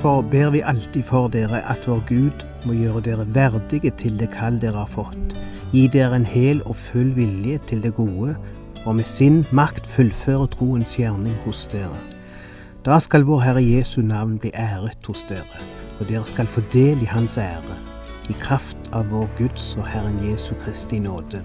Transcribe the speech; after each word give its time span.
Derfor 0.00 0.22
ber 0.22 0.50
vi 0.50 0.60
alltid 0.64 1.02
for 1.04 1.28
dere 1.28 1.58
at 1.68 1.82
vår 1.84 1.98
Gud 2.08 2.44
må 2.64 2.72
gjøre 2.72 3.02
dere 3.04 3.26
verdige 3.34 3.90
til 4.00 4.14
det 4.16 4.30
kall 4.32 4.56
dere 4.62 4.80
har 4.80 4.88
fått, 4.88 5.34
gi 5.74 5.82
dere 5.92 6.16
en 6.16 6.24
hel 6.24 6.62
og 6.64 6.78
full 6.86 7.10
vilje 7.18 7.58
til 7.68 7.84
det 7.84 7.92
gode, 7.98 8.32
og 8.86 8.96
med 8.96 9.04
sin 9.04 9.42
makt 9.52 9.84
fullføre 9.84 10.48
troens 10.56 10.96
gjerning 10.96 11.36
hos 11.44 11.66
dere. 11.68 12.00
Da 12.80 12.96
skal 12.96 13.28
vår 13.28 13.44
Herre 13.44 13.68
Jesu 13.68 14.00
navn 14.00 14.40
bli 14.40 14.56
æret 14.56 15.04
hos 15.04 15.20
dere, 15.28 15.64
og 16.00 16.08
dere 16.08 16.24
skal 16.24 16.48
få 16.48 16.64
del 16.72 17.04
i 17.04 17.12
Hans 17.12 17.36
ære, 17.36 17.76
i 18.32 18.40
kraft 18.40 18.94
av 18.96 19.12
vår 19.12 19.28
Guds 19.36 19.74
og 19.76 19.84
Herren 19.84 20.16
Jesu 20.24 20.54
Kristi 20.64 21.04
nåde. 21.04 21.44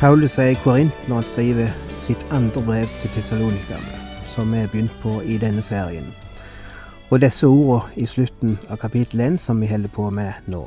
Paulus 0.00 0.38
er 0.38 0.42
i 0.42 0.54
Korint 0.54 1.08
når 1.08 1.14
han 1.14 1.24
skriver 1.28 1.72
sitt 1.92 2.22
andre 2.32 2.62
brev 2.64 2.86
til 2.98 3.10
tessalonikerne, 3.12 3.98
som 4.24 4.52
vi 4.52 4.62
har 4.62 4.70
begynt 4.72 4.94
på 5.02 5.18
i 5.20 5.36
denne 5.36 5.60
serien. 5.60 6.06
Og 7.10 7.20
disse 7.20 7.44
ordene 7.46 8.00
i 8.00 8.06
slutten 8.08 8.54
av 8.72 8.80
kapittel 8.80 9.20
1 9.20 9.36
som 9.44 9.60
vi 9.60 9.68
holder 9.68 9.92
på 9.92 10.06
med 10.10 10.48
nå. 10.48 10.62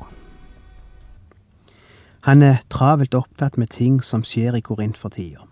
Han 2.29 2.45
er 2.45 2.61
travelt 2.69 3.17
opptatt 3.17 3.57
med 3.57 3.73
ting 3.73 4.03
som 4.03 4.21
skjer 4.21 4.53
i 4.53 4.61
Korint 4.61 5.01
for 5.01 5.09
tida. 5.09 5.49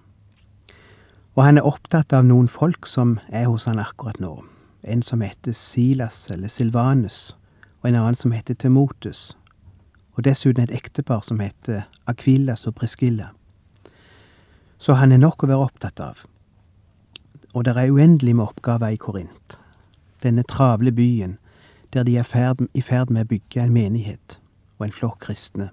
Og 1.33 1.43
han 1.43 1.57
er 1.57 1.66
opptatt 1.66 2.13
av 2.13 2.29
noen 2.29 2.53
folk 2.53 2.85
som 2.85 3.17
er 3.33 3.49
hos 3.49 3.66
han 3.66 3.81
akkurat 3.81 4.21
nå. 4.21 4.43
En 4.83 5.01
som 5.01 5.25
heter 5.25 5.57
Silas 5.57 6.27
eller 6.29 6.53
Silvanus, 6.53 7.35
og 7.81 7.89
en 7.89 8.03
annen 8.05 8.16
som 8.16 8.31
heter 8.31 8.53
Timotus. 8.53 9.31
Og 10.13 10.25
dessuten 10.29 10.69
et 10.69 10.77
ektepar 10.83 11.25
som 11.25 11.41
heter 11.41 11.88
Akvillas 12.05 12.67
og 12.69 12.77
Preskilla. 12.77 13.33
Så 14.81 14.93
han 14.97 15.11
er 15.11 15.19
nok 15.21 15.43
å 15.43 15.47
være 15.49 15.65
opptatt 15.67 15.99
av. 16.01 16.23
Og 17.53 17.65
det 17.67 17.75
er 17.77 17.91
uendelig 17.93 18.33
med 18.33 18.47
oppgaver 18.47 18.95
i 18.95 18.97
Korint. 18.97 19.57
Denne 20.23 20.41
travle 20.41 20.89
byen 20.91 21.35
der 21.93 22.07
de 22.07 22.16
er 22.17 22.25
ferd, 22.25 22.66
i 22.73 22.81
ferd 22.81 23.13
med 23.13 23.28
å 23.28 23.29
bygge 23.29 23.61
en 23.61 23.75
menighet 23.75 24.39
og 24.79 24.88
en 24.88 24.95
flokk 24.95 25.19
kristne. 25.28 25.69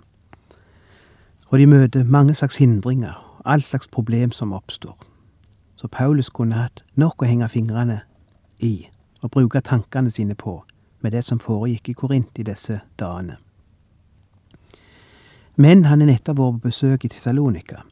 Og 1.48 1.56
de 1.56 1.70
møter 1.70 2.04
mange 2.04 2.36
slags 2.36 2.60
hindringer, 2.60 3.16
all 3.48 3.64
slags 3.64 3.88
problem 3.88 4.30
som 4.30 4.52
oppstår. 4.52 4.98
Så 5.76 5.88
Paulus 5.88 6.28
kunne 6.28 6.60
hatt 6.60 6.84
nok 6.92 7.22
å 7.22 7.32
henge 7.32 7.48
fingrene 7.48 8.02
i 8.60 8.90
og 9.22 9.30
bruke 9.32 9.64
tankene 9.64 10.12
sine 10.12 10.36
på 10.36 10.60
med 11.00 11.16
det 11.16 11.24
som 11.24 11.40
foregikk 11.40 11.88
i 11.88 11.96
Korint 11.96 12.38
i 12.38 12.44
disse 12.44 12.82
dagene. 13.00 13.38
Men 15.56 15.86
han 15.88 16.02
er 16.02 16.12
nettopp 16.12 16.36
vært 16.36 16.58
på 16.60 16.68
besøk 16.68 17.06
i 17.06 17.16
Tessalonika 17.16 17.86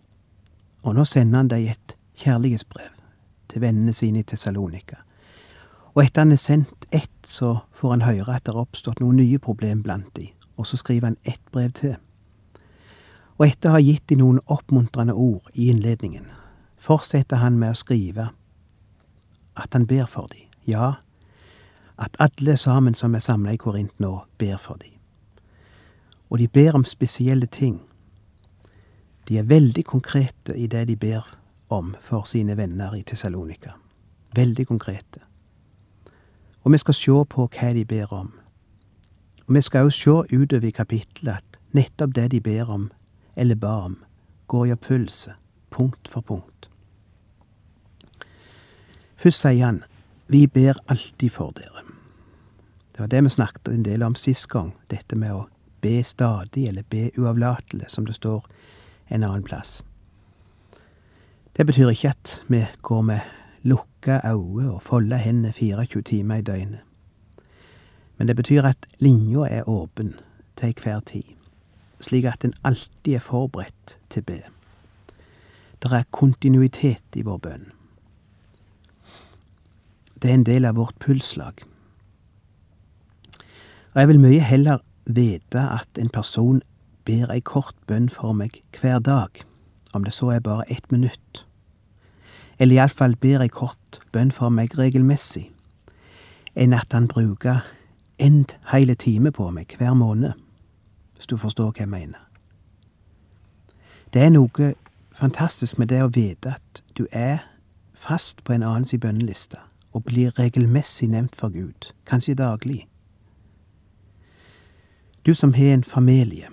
og 0.86 0.94
nå 0.94 1.04
sender 1.04 1.42
han 1.42 1.48
dem 1.50 1.66
et 1.66 1.96
kjærlighetsbrev 2.22 2.92
til 3.50 3.60
vennene 3.60 3.92
sine 3.92 4.22
i 4.22 4.22
Tessalonika. 4.22 5.00
Og 5.94 6.04
etter 6.04 6.22
han 6.22 6.32
er 6.32 6.40
sendt 6.40 6.86
ett, 6.92 7.10
så 7.26 7.56
får 7.74 7.90
han 7.90 8.04
høre 8.06 8.36
at 8.36 8.44
det 8.46 8.54
har 8.54 8.62
oppstått 8.62 9.00
noen 9.00 9.16
nye 9.18 9.38
problem 9.42 9.82
blant 9.82 10.12
de, 10.16 10.28
og 10.56 10.66
så 10.66 10.76
skriver 10.76 11.10
han 11.10 11.16
ett 11.24 11.42
brev 11.52 11.72
til. 11.74 11.96
Og 13.38 13.48
etter 13.48 13.70
å 13.70 13.76
ha 13.76 13.82
gitt 13.82 14.06
de 14.08 14.20
noen 14.20 14.38
oppmuntrende 14.46 15.14
ord 15.14 15.50
i 15.54 15.70
innledningen, 15.72 16.30
fortsetter 16.78 17.42
han 17.42 17.58
med 17.58 17.74
å 17.74 17.80
skrive 17.80 18.28
at 19.56 19.74
han 19.74 19.88
ber 19.90 20.06
for 20.06 20.30
de, 20.30 20.46
ja, 20.70 20.92
at 21.98 22.16
alle 22.20 22.56
sammen 22.60 22.94
som 22.94 23.14
er 23.14 23.24
samla 23.24 23.56
i 23.56 23.60
Korint 23.60 23.98
nå, 23.98 24.20
ber 24.38 24.60
for 24.60 24.78
de. 24.78 24.92
Og 26.30 26.38
de 26.38 26.48
ber 26.48 26.76
om 26.76 26.84
spesielle 26.84 27.46
ting 27.46 27.80
de 29.28 29.38
er 29.38 29.42
veldig 29.42 29.84
konkrete 29.84 30.54
i 30.56 30.66
det 30.66 30.86
de 30.88 30.96
ber 30.96 31.26
om 31.68 31.94
for 32.00 32.24
sine 32.24 32.56
venner 32.56 32.94
i 32.94 33.02
Tessalonika. 33.02 33.74
Veldig 34.34 34.66
konkrete. 34.66 35.20
Og 36.62 36.72
vi 36.72 36.78
skal 36.78 36.94
se 36.94 37.16
på 37.30 37.46
hva 37.46 37.72
de 37.74 37.84
ber 37.84 38.12
om. 38.12 38.32
Og 39.46 39.54
vi 39.54 39.60
skal 39.60 39.86
også 39.86 40.22
se 40.26 40.36
utover 40.36 40.68
i 40.68 40.74
kapittelet 40.74 41.42
at 41.42 41.58
nettopp 41.74 42.14
det 42.14 42.30
de 42.30 42.40
ber 42.40 42.70
om, 42.70 42.90
eller 43.36 43.54
ba 43.54 43.74
om, 43.86 43.96
går 44.46 44.66
i 44.66 44.72
oppfyllelse, 44.72 45.34
punkt 45.70 46.08
for 46.08 46.20
punkt. 46.20 46.68
Først 49.16 49.40
sier 49.42 49.64
han, 49.64 49.84
vi 50.28 50.46
ber 50.46 50.78
alltid 50.86 51.30
for 51.30 51.54
dere. 51.56 51.82
Det 52.92 53.00
var 53.00 53.06
det 53.06 53.24
vi 53.24 53.28
snakket 53.28 53.68
en 53.68 53.84
del 53.84 54.02
om 54.02 54.14
sist 54.14 54.48
gang, 54.48 54.72
dette 54.90 55.16
med 55.16 55.34
å 55.34 55.46
be 55.80 56.02
stadig, 56.04 56.68
eller 56.68 56.86
be 56.90 57.10
uavlatelig, 57.18 57.90
som 57.90 58.06
det 58.06 58.14
står 58.14 58.44
en 59.08 59.22
annen 59.22 59.42
plass. 59.42 59.84
Det 61.56 61.66
betyr 61.66 61.88
ikke 61.88 62.08
at 62.08 62.42
vi 62.48 62.64
går 62.82 63.02
med 63.02 63.20
lukka 63.62 64.20
øyne 64.24 64.72
og 64.72 64.82
folda 64.82 65.16
hendene 65.16 65.52
24 65.52 66.02
timer 66.02 66.36
i 66.36 66.42
døgnet. 66.42 66.80
Men 68.18 68.28
det 68.28 68.36
betyr 68.36 68.62
at 68.62 68.86
linja 68.98 69.46
er 69.50 69.68
åpen 69.68 70.14
til 70.56 70.68
enhver 70.68 71.00
tid, 71.00 71.22
slik 72.00 72.24
at 72.24 72.44
en 72.44 72.54
alltid 72.64 73.14
er 73.14 73.18
forberedt 73.18 73.98
til 74.10 74.22
be. 74.22 74.42
Det 75.82 75.92
er 75.92 76.04
kontinuitet 76.10 77.16
i 77.16 77.22
vår 77.22 77.36
bønn. 77.38 77.66
Det 80.22 80.30
er 80.30 80.34
en 80.34 80.46
del 80.46 80.64
av 80.64 80.76
vårt 80.76 80.96
pulsslag. 80.98 81.60
Og 83.94 84.00
jeg 84.00 84.08
vil 84.08 84.20
mye 84.20 84.40
heller 84.40 84.78
vite 85.06 85.60
at 85.60 86.00
en 86.00 86.08
person 86.08 86.62
ber 87.06 87.30
ei 87.32 87.40
kort 87.40 87.76
bønn 87.86 88.08
for 88.12 88.34
meg 88.36 88.60
hver 88.80 88.98
dag, 88.98 89.42
om 89.94 90.04
det 90.04 90.14
så 90.14 90.32
er 90.34 90.42
bare 90.44 90.66
ett 90.72 90.90
minutt, 90.92 91.46
eller 92.58 92.76
iallfall 92.76 93.16
ber 93.20 93.44
ei 93.44 93.52
kort 93.52 94.00
bønn 94.12 94.32
for 94.32 94.50
meg 94.50 94.74
regelmessig, 94.78 95.48
enn 96.56 96.74
at 96.74 96.92
han 96.92 97.08
bruker 97.08 97.64
en 98.18 98.44
hele 98.72 98.94
time 98.94 99.32
på 99.32 99.50
meg 99.50 99.76
hver 99.78 99.94
måned, 99.94 100.32
hvis 101.16 101.30
du 101.30 101.36
forstår 101.36 101.72
hva 101.72 101.84
jeg 101.84 101.92
mener. 101.92 102.20
Det 104.12 104.22
er 104.22 104.32
noe 104.32 104.74
fantastisk 105.16 105.78
med 105.78 105.92
det 105.92 106.02
å 106.04 106.12
vite 106.12 106.56
at 106.56 106.82
du 106.96 107.06
er 107.12 107.44
fast 107.96 108.44
på 108.44 108.52
en 108.52 108.64
annens 108.64 108.94
bønneliste 109.00 109.60
og 109.96 110.04
blir 110.04 110.34
regelmessig 110.38 111.08
nevnt 111.08 111.36
for 111.36 111.52
Gud, 111.52 111.92
kanskje 112.06 112.36
daglig. 112.36 112.86
Du 115.26 115.34
som 115.34 115.54
har 115.56 115.74
en 115.74 115.84
familie, 115.84 116.48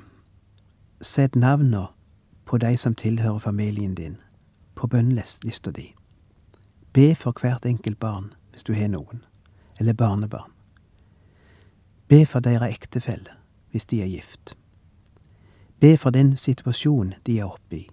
Sett 1.03 1.35
navna 1.35 1.88
på 2.45 2.57
de 2.57 2.77
som 2.77 2.95
tilhører 2.95 3.39
familien 3.39 3.95
din, 3.95 4.17
på 4.75 4.88
bønnelista 4.88 5.71
di. 5.71 5.94
Be 6.94 7.15
for 7.15 7.35
hvert 7.41 7.65
enkelt 7.65 8.00
barn, 8.00 8.33
hvis 8.51 8.63
du 8.63 8.73
har 8.73 8.88
noen, 8.88 9.23
eller 9.79 9.94
barnebarn. 9.94 10.51
Be 12.07 12.25
for 12.25 12.39
deres 12.39 12.75
ektefelle, 12.75 13.35
hvis 13.71 13.85
de 13.85 14.01
er 14.01 14.07
gift. 14.07 14.57
Be 15.79 15.97
for 15.97 16.09
den 16.09 16.38
situasjonen 16.38 17.13
de 17.25 17.39
er 17.39 17.51
oppe 17.51 17.77
i. 17.77 17.89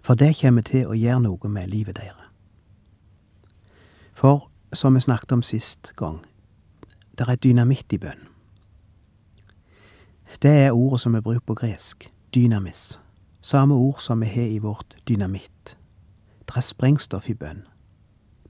For 0.00 0.14
det 0.14 0.36
kommer 0.40 0.62
til 0.62 0.86
å 0.86 0.92
gjøre 0.92 1.20
noe 1.20 1.48
med 1.48 1.72
livet 1.72 1.96
deres. 1.96 2.28
For, 4.12 4.50
som 4.72 4.94
vi 4.94 5.00
snakket 5.00 5.32
om 5.32 5.42
sist 5.42 5.94
gang, 5.96 6.20
det 7.18 7.28
er 7.28 7.40
dynamitt 7.40 7.92
i 7.92 7.98
bønn. 7.98 8.33
Det 10.42 10.50
er 10.50 10.72
ordet 10.72 11.00
som 11.00 11.14
er 11.14 11.20
brukt 11.20 11.46
på 11.46 11.54
gresk, 11.54 12.10
dynamis. 12.34 13.00
Samme 13.40 13.74
ord 13.74 14.00
som 14.00 14.20
vi 14.20 14.26
har 14.26 14.48
i 14.48 14.58
vårt 14.58 14.96
dynamitt. 15.08 15.76
Det 16.46 16.56
er 16.56 16.60
sprengstoff 16.60 17.28
i 17.28 17.34
bønn. 17.34 17.66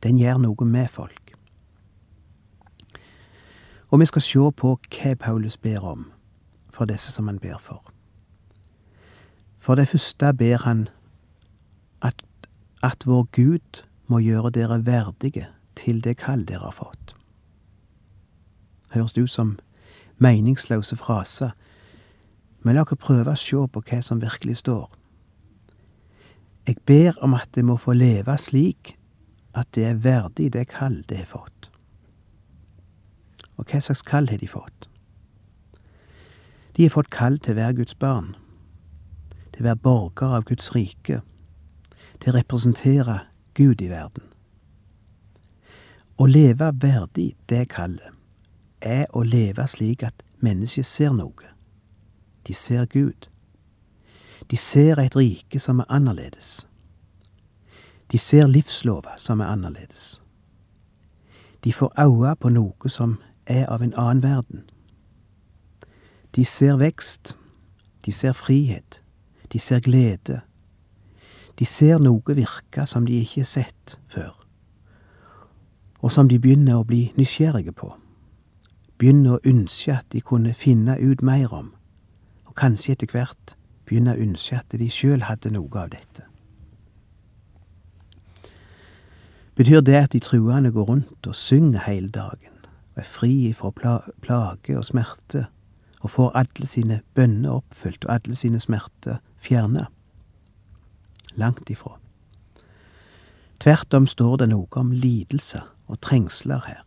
Den 0.03 0.19
gjør 0.19 0.39
noe 0.39 0.67
med 0.67 0.89
folk. 0.89 1.35
Og 3.91 4.01
vi 4.01 4.07
skal 4.07 4.23
se 4.23 4.51
på 4.57 4.77
hva 4.77 5.15
Paulus 5.15 5.57
ber 5.57 5.85
om 5.85 6.13
for 6.75 6.85
disse 6.85 7.13
som 7.13 7.29
han 7.29 7.39
ber 7.39 7.59
for. 7.59 7.83
For 9.59 9.75
det 9.75 9.89
første 9.89 10.33
ber 10.35 10.57
han 10.67 10.89
at, 12.03 12.23
at 12.83 13.07
vår 13.07 13.29
Gud 13.33 13.85
må 14.07 14.19
gjøre 14.19 14.51
dere 14.51 14.87
verdige 14.87 15.47
til 15.77 16.05
det 16.05 16.17
kall 16.17 16.45
dere 16.49 16.69
har 16.69 16.75
fått. 16.75 17.15
Høres 18.95 19.13
det 19.13 19.23
ut 19.23 19.31
som 19.31 19.59
meningsløse 20.19 20.97
fraser, 20.97 21.51
men 22.65 22.77
la 22.77 22.83
oss 22.83 23.01
prøve 23.01 23.35
å 23.35 23.39
se 23.39 23.61
på 23.69 23.83
hva 23.85 24.01
som 24.03 24.23
virkelig 24.23 24.63
står. 24.63 24.89
Jeg 26.67 26.81
ber 26.89 27.19
om 27.23 27.35
at 27.37 27.51
det 27.53 27.65
må 27.65 27.77
få 27.77 27.93
leve 27.93 28.37
slik 28.41 28.95
at 29.55 29.69
det 29.77 29.85
er 29.85 30.01
verdig 30.01 30.53
det 30.55 30.65
kall 30.73 31.03
det 31.09 31.21
har 31.21 31.29
fått. 31.29 31.69
Og 33.61 33.69
hva 33.69 33.81
slags 33.85 34.03
kall 34.03 34.31
har 34.33 34.41
de 34.41 34.49
fått? 34.49 34.89
De 36.75 36.87
har 36.87 36.95
fått 36.95 37.13
kall 37.13 37.37
til 37.39 37.55
å 37.55 37.61
være 37.61 37.79
Guds 37.79 37.95
barn, 38.01 38.33
til 39.53 39.63
å 39.63 39.69
være 39.69 39.83
borger 39.85 40.33
av 40.41 40.49
Guds 40.49 40.73
rike, 40.75 41.21
til 42.19 42.33
å 42.33 42.39
representere 42.39 43.21
Gud 43.55 43.85
i 43.85 43.93
verden. 43.93 44.25
Å 46.17 46.27
leve 46.27 46.73
verdig 46.81 47.35
det 47.51 47.69
kallet 47.75 48.15
er 48.85 49.07
å 49.13 49.23
leve 49.23 49.67
slik 49.71 50.03
at 50.07 50.25
mennesket 50.45 50.87
ser 50.87 51.15
noe. 51.15 51.54
De 52.47 52.55
ser 52.55 52.87
Gud. 52.87 53.29
De 54.51 54.57
ser 54.57 54.99
et 54.99 55.17
rike 55.17 55.61
som 55.61 55.79
er 55.79 55.85
annerledes. 55.89 56.67
De 58.13 58.19
ser 58.19 58.47
livslova 58.47 59.17
som 59.19 59.41
er 59.41 59.47
annerledes. 59.47 60.23
De 61.65 61.73
får 61.73 61.93
øye 62.01 62.37
på 62.37 62.49
noe 62.49 62.89
som 62.89 63.17
er 63.47 63.67
av 63.67 63.83
en 63.83 63.95
annen 63.97 64.23
verden. 64.23 64.71
De 66.37 66.45
ser 66.45 66.77
vekst, 66.77 67.37
de 68.05 68.13
ser 68.13 68.33
frihet, 68.33 69.01
de 69.53 69.59
ser 69.59 69.81
glede. 69.81 70.41
De 71.59 71.65
ser 71.65 71.99
noe 71.99 72.35
virke 72.35 72.87
som 72.87 73.07
de 73.07 73.21
ikke 73.21 73.41
har 73.41 73.47
sett 73.47 73.99
før, 74.09 74.35
og 76.01 76.13
som 76.13 76.29
de 76.29 76.39
begynner 76.39 76.81
å 76.81 76.85
bli 76.85 77.13
nysgjerrige 77.17 77.73
på. 77.73 77.93
Begynner 78.99 79.37
å 79.37 79.45
ønske 79.47 79.95
at 79.95 80.11
de 80.13 80.21
kunne 80.21 80.55
finne 80.55 80.99
ut 81.01 81.23
mer 81.23 81.55
om, 81.55 81.73
og 82.55 82.61
kanskje 82.61 82.95
etter 82.95 83.11
hvert 83.11 83.57
begynne 83.85 84.15
å 84.15 84.23
ønske 84.23 84.57
at 84.63 84.79
de 84.79 84.87
sjøl 84.91 85.27
hadde 85.27 85.51
noe 85.51 85.75
av 85.75 85.91
dette. 85.91 86.23
Betyr 89.59 89.83
det 89.83 89.99
at 89.99 90.13
de 90.15 90.23
truende 90.23 90.71
går 90.71 90.87
rundt 90.89 91.27
og 91.27 91.35
synger 91.35 91.83
hele 91.87 92.09
dagen? 92.09 92.55
og 92.95 93.03
er 93.03 93.07
fri 93.11 93.53
fra 93.53 93.71
plage 94.23 94.79
og 94.79 94.85
smerte, 94.85 95.47
og 96.01 96.11
får 96.11 96.31
alle 96.39 96.67
sine 96.67 97.01
bønner 97.15 97.51
oppfylt 97.51 98.05
og 98.05 98.15
alle 98.15 98.37
sine 98.37 98.61
smerter 98.61 99.17
fjerna. 99.39 99.87
Langt 101.35 101.71
ifra. 101.71 101.99
Tvert 103.59 103.95
om 103.95 104.07
står 104.07 104.37
det 104.37 104.49
noe 104.53 104.69
om 104.79 104.93
lidelser 104.93 105.65
og 105.87 106.01
trengsler 106.01 106.63
her. 106.69 106.85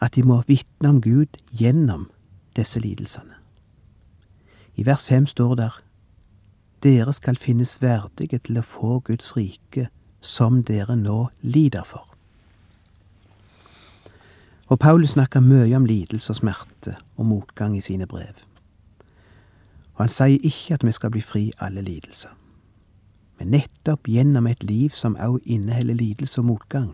At 0.00 0.16
de 0.16 0.24
må 0.26 0.40
vitne 0.48 0.88
om 0.88 1.00
Gud 1.00 1.38
gjennom 1.52 2.08
disse 2.56 2.80
lidelsene. 2.80 3.41
I 4.76 4.86
vers 4.86 5.06
fem 5.06 5.26
står 5.26 5.54
der 5.54 5.82
Dere 6.82 7.12
skal 7.12 7.36
finnes 7.36 7.76
verdige 7.82 8.38
til 8.38 8.58
å 8.58 8.66
få 8.66 8.98
Guds 9.06 9.36
rike 9.36 9.88
som 10.20 10.62
dere 10.66 10.96
nå 10.96 11.28
lider 11.42 11.84
for. 11.86 12.08
Og 14.72 14.78
Paulus 14.78 15.10
snakker 15.14 15.44
mye 15.44 15.76
om 15.76 15.84
lidelse 15.86 16.32
og 16.32 16.38
smerte 16.40 16.96
og 17.16 17.26
motgang 17.26 17.76
i 17.76 17.84
sine 17.84 18.06
brev. 18.06 18.34
Og 19.94 20.06
han 20.06 20.14
sier 20.14 20.40
ikke 20.42 20.78
at 20.78 20.86
vi 20.86 20.94
skal 20.96 21.12
bli 21.12 21.20
fri 21.20 21.44
alle 21.60 21.84
lidelser. 21.84 22.32
Men 23.38 23.52
nettopp 23.52 24.08
gjennom 24.08 24.46
et 24.46 24.64
liv 24.64 24.96
som 24.96 25.16
også 25.20 25.44
inneholder 25.44 25.94
lidelse 25.94 26.40
og 26.40 26.48
motgang, 26.48 26.92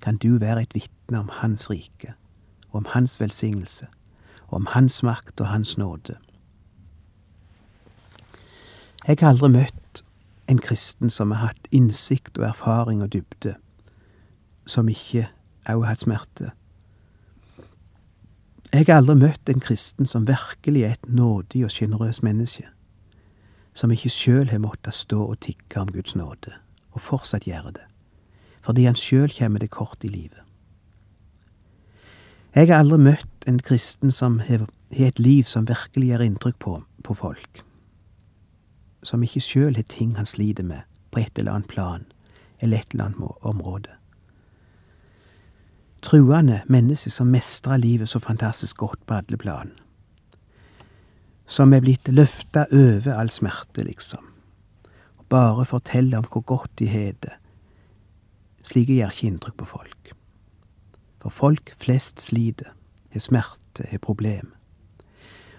kan 0.00 0.16
du 0.16 0.38
være 0.38 0.62
et 0.62 0.74
vitne 0.74 1.20
om 1.20 1.28
Hans 1.30 1.70
rike, 1.70 2.14
og 2.70 2.82
om 2.82 2.86
Hans 2.94 3.20
velsignelse, 3.20 3.86
og 4.48 4.54
om 4.62 4.66
Hans 4.70 5.02
makt 5.02 5.40
og 5.40 5.46
Hans 5.46 5.78
nåde. 5.78 6.16
Jeg 9.08 9.18
har 9.20 9.34
aldri 9.34 9.48
møtt 9.48 10.02
en 10.48 10.58
kristen 10.62 11.10
som 11.10 11.30
har 11.30 11.48
hatt 11.52 11.68
innsikt 11.70 12.38
og 12.38 12.48
erfaring 12.48 13.02
og 13.02 13.12
dybde, 13.12 13.56
som 14.66 14.88
ikke 14.88 15.28
òg 15.66 15.84
har 15.84 15.94
hatt 15.94 16.04
smerte 16.04 16.52
jeg 18.72 18.86
har 18.88 19.02
aldri 19.02 19.18
møtt 19.20 19.50
en 19.52 19.60
kristen 19.60 20.08
som 20.08 20.24
virkelig 20.24 20.82
er 20.86 20.94
et 20.94 21.08
nådig 21.08 21.66
og 21.66 21.72
sjenerøst 21.74 22.22
menneske, 22.24 22.64
som 23.76 23.92
ikke 23.92 24.08
sjøl 24.12 24.48
har 24.48 24.62
måttet 24.64 24.96
stå 24.96 25.18
og 25.26 25.40
tikke 25.44 25.80
om 25.80 25.90
Guds 25.92 26.16
nåde, 26.16 26.54
og 26.96 27.04
fortsatt 27.04 27.44
gjøre 27.44 27.74
det, 27.76 27.84
fordi 28.64 28.86
han 28.88 28.96
sjøl 28.96 29.28
kommer 29.36 29.60
det 29.60 29.70
kort 29.76 30.04
i 30.04 30.08
livet. 30.08 30.40
Jeg 32.56 32.70
har 32.70 32.80
aldri 32.80 32.98
møtt 33.10 33.46
en 33.48 33.60
kristen 33.60 34.12
som 34.12 34.40
har 34.46 34.64
et 34.90 35.20
liv 35.20 35.44
som 35.44 35.68
virkelig 35.68 36.08
gjør 36.08 36.24
inntrykk 36.24 36.58
på, 36.58 36.78
på 37.04 37.16
folk, 37.16 37.62
som 39.02 39.22
ikke 39.22 39.40
sjøl 39.40 39.76
har 39.76 39.88
ting 39.88 40.16
han 40.16 40.26
sliter 40.26 40.64
med 40.66 40.86
på 41.10 41.20
et 41.20 41.38
eller 41.38 41.52
annet 41.52 41.68
plan 41.68 42.06
eller 42.60 42.78
et 42.78 42.94
eller 42.94 43.10
annet 43.10 43.42
område 43.42 43.98
truende 46.02 46.62
mennesker 46.66 47.10
som 47.10 47.30
mestrer 47.30 47.78
livet 47.78 48.08
så 48.08 48.20
fantastisk 48.20 48.76
godt 48.76 49.06
på 49.06 49.14
alle 49.14 49.38
plan. 49.38 49.70
Som 51.46 51.72
er 51.72 51.82
blitt 51.84 52.08
løfta 52.08 52.66
over 52.72 53.12
all 53.14 53.30
smerte, 53.30 53.84
liksom. 53.86 54.24
Og 55.18 55.26
bare 55.28 55.66
forteller 55.66 56.18
om 56.18 56.26
hvor 56.28 56.44
godt 56.46 56.78
de 56.78 56.88
har 56.90 57.14
det. 57.22 57.34
Slike 58.62 58.94
gjør 58.98 59.14
ikke 59.14 59.26
inntrykk 59.26 59.56
på 59.58 59.70
folk. 59.74 60.12
For 61.22 61.30
folk 61.30 61.72
flest 61.78 62.22
sliter, 62.22 62.72
har 63.10 63.22
smerte, 63.22 63.86
har 63.90 64.02
problem. 64.02 64.52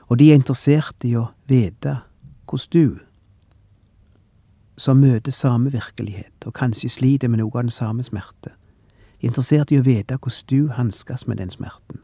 Og 0.08 0.20
de 0.20 0.32
er 0.32 0.40
interessert 0.40 1.06
i 1.08 1.16
å 1.16 1.30
vite 1.48 2.02
hvordan 2.50 2.72
du, 2.74 3.00
som 4.78 4.98
møter 4.98 5.32
samme 5.32 5.72
virkelighet, 5.72 6.46
og 6.46 6.54
kanskje 6.54 6.90
sliter 6.90 7.28
med 7.28 7.40
noe 7.40 7.52
av 7.54 7.68
den 7.68 7.74
samme 7.74 8.04
smerte, 8.04 8.54
interessert 9.20 9.72
i 9.72 9.80
å 9.80 9.86
vite 9.86 10.18
hvordan 10.18 10.50
du 10.50 10.74
hanskes 10.74 11.28
med 11.28 11.38
den 11.38 11.54
smerten, 11.54 12.02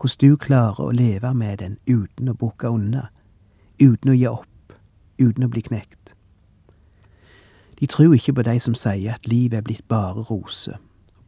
hvordan 0.00 0.20
du 0.20 0.36
klarer 0.36 0.80
å 0.84 0.94
leve 0.94 1.34
med 1.34 1.58
den 1.58 1.78
uten 1.86 2.28
å 2.28 2.34
bukke 2.34 2.68
unna, 2.68 3.08
uten 3.80 4.10
å 4.10 4.16
gi 4.16 4.26
opp, 4.28 4.74
uten 5.18 5.44
å 5.44 5.50
bli 5.52 5.62
knekt. 5.62 6.14
De 7.80 7.86
tror 7.86 8.14
ikke 8.14 8.34
på 8.36 8.44
de 8.44 8.58
som 8.60 8.74
sier 8.76 9.14
at 9.14 9.28
livet 9.28 9.62
er 9.62 9.64
blitt 9.64 9.86
bare 9.88 10.26
rose, 10.28 10.76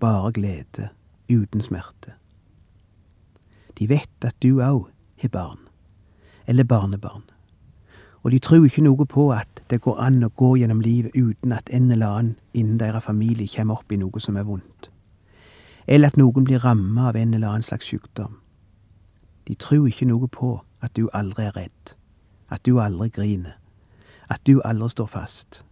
bare 0.01 0.33
glede, 0.33 0.91
uten 1.31 1.63
smerte. 1.65 2.13
De 3.79 3.89
vet 3.89 4.27
at 4.27 4.37
du 4.43 4.61
òg 4.61 4.91
har 5.23 5.33
barn, 5.33 5.63
eller 6.47 6.65
barnebarn, 6.69 7.25
og 8.23 8.31
de 8.31 8.39
tror 8.39 8.65
ikke 8.65 8.85
noe 8.87 9.07
på 9.07 9.31
at 9.35 9.65
det 9.71 9.81
går 9.83 9.99
an 10.01 10.23
å 10.25 10.31
gå 10.37 10.55
gjennom 10.61 10.81
livet 10.81 11.17
uten 11.17 11.53
at 11.53 11.71
en 11.75 11.91
eller 11.91 12.07
annen 12.07 12.35
innen 12.55 12.79
deres 12.79 13.05
familie 13.05 13.51
kommer 13.57 13.83
opp 13.83 13.93
i 13.93 13.99
noe 13.99 14.21
som 14.23 14.37
er 14.37 14.47
vondt 14.47 14.93
eller 15.87 16.13
at 16.13 16.17
noen 16.17 16.45
blir 16.47 16.63
rammet 16.63 17.11
av 17.11 17.17
en 17.17 17.35
eller 17.35 17.49
annen 17.49 17.67
slags 17.67 17.89
sykdom. 17.91 18.39
De 19.49 19.55
tror 19.55 19.89
ikke 19.89 20.07
noe 20.07 20.29
på 20.31 20.55
at 20.83 20.95
du 20.97 21.09
aldri 21.13 21.49
er 21.49 21.57
redd, 21.57 21.95
at 22.51 22.63
du 22.67 22.79
aldri 22.81 23.11
griner, 23.11 23.59
at 24.31 24.43
du 24.47 24.61
aldri 24.65 24.91
står 24.91 25.11
fast, 25.11 25.63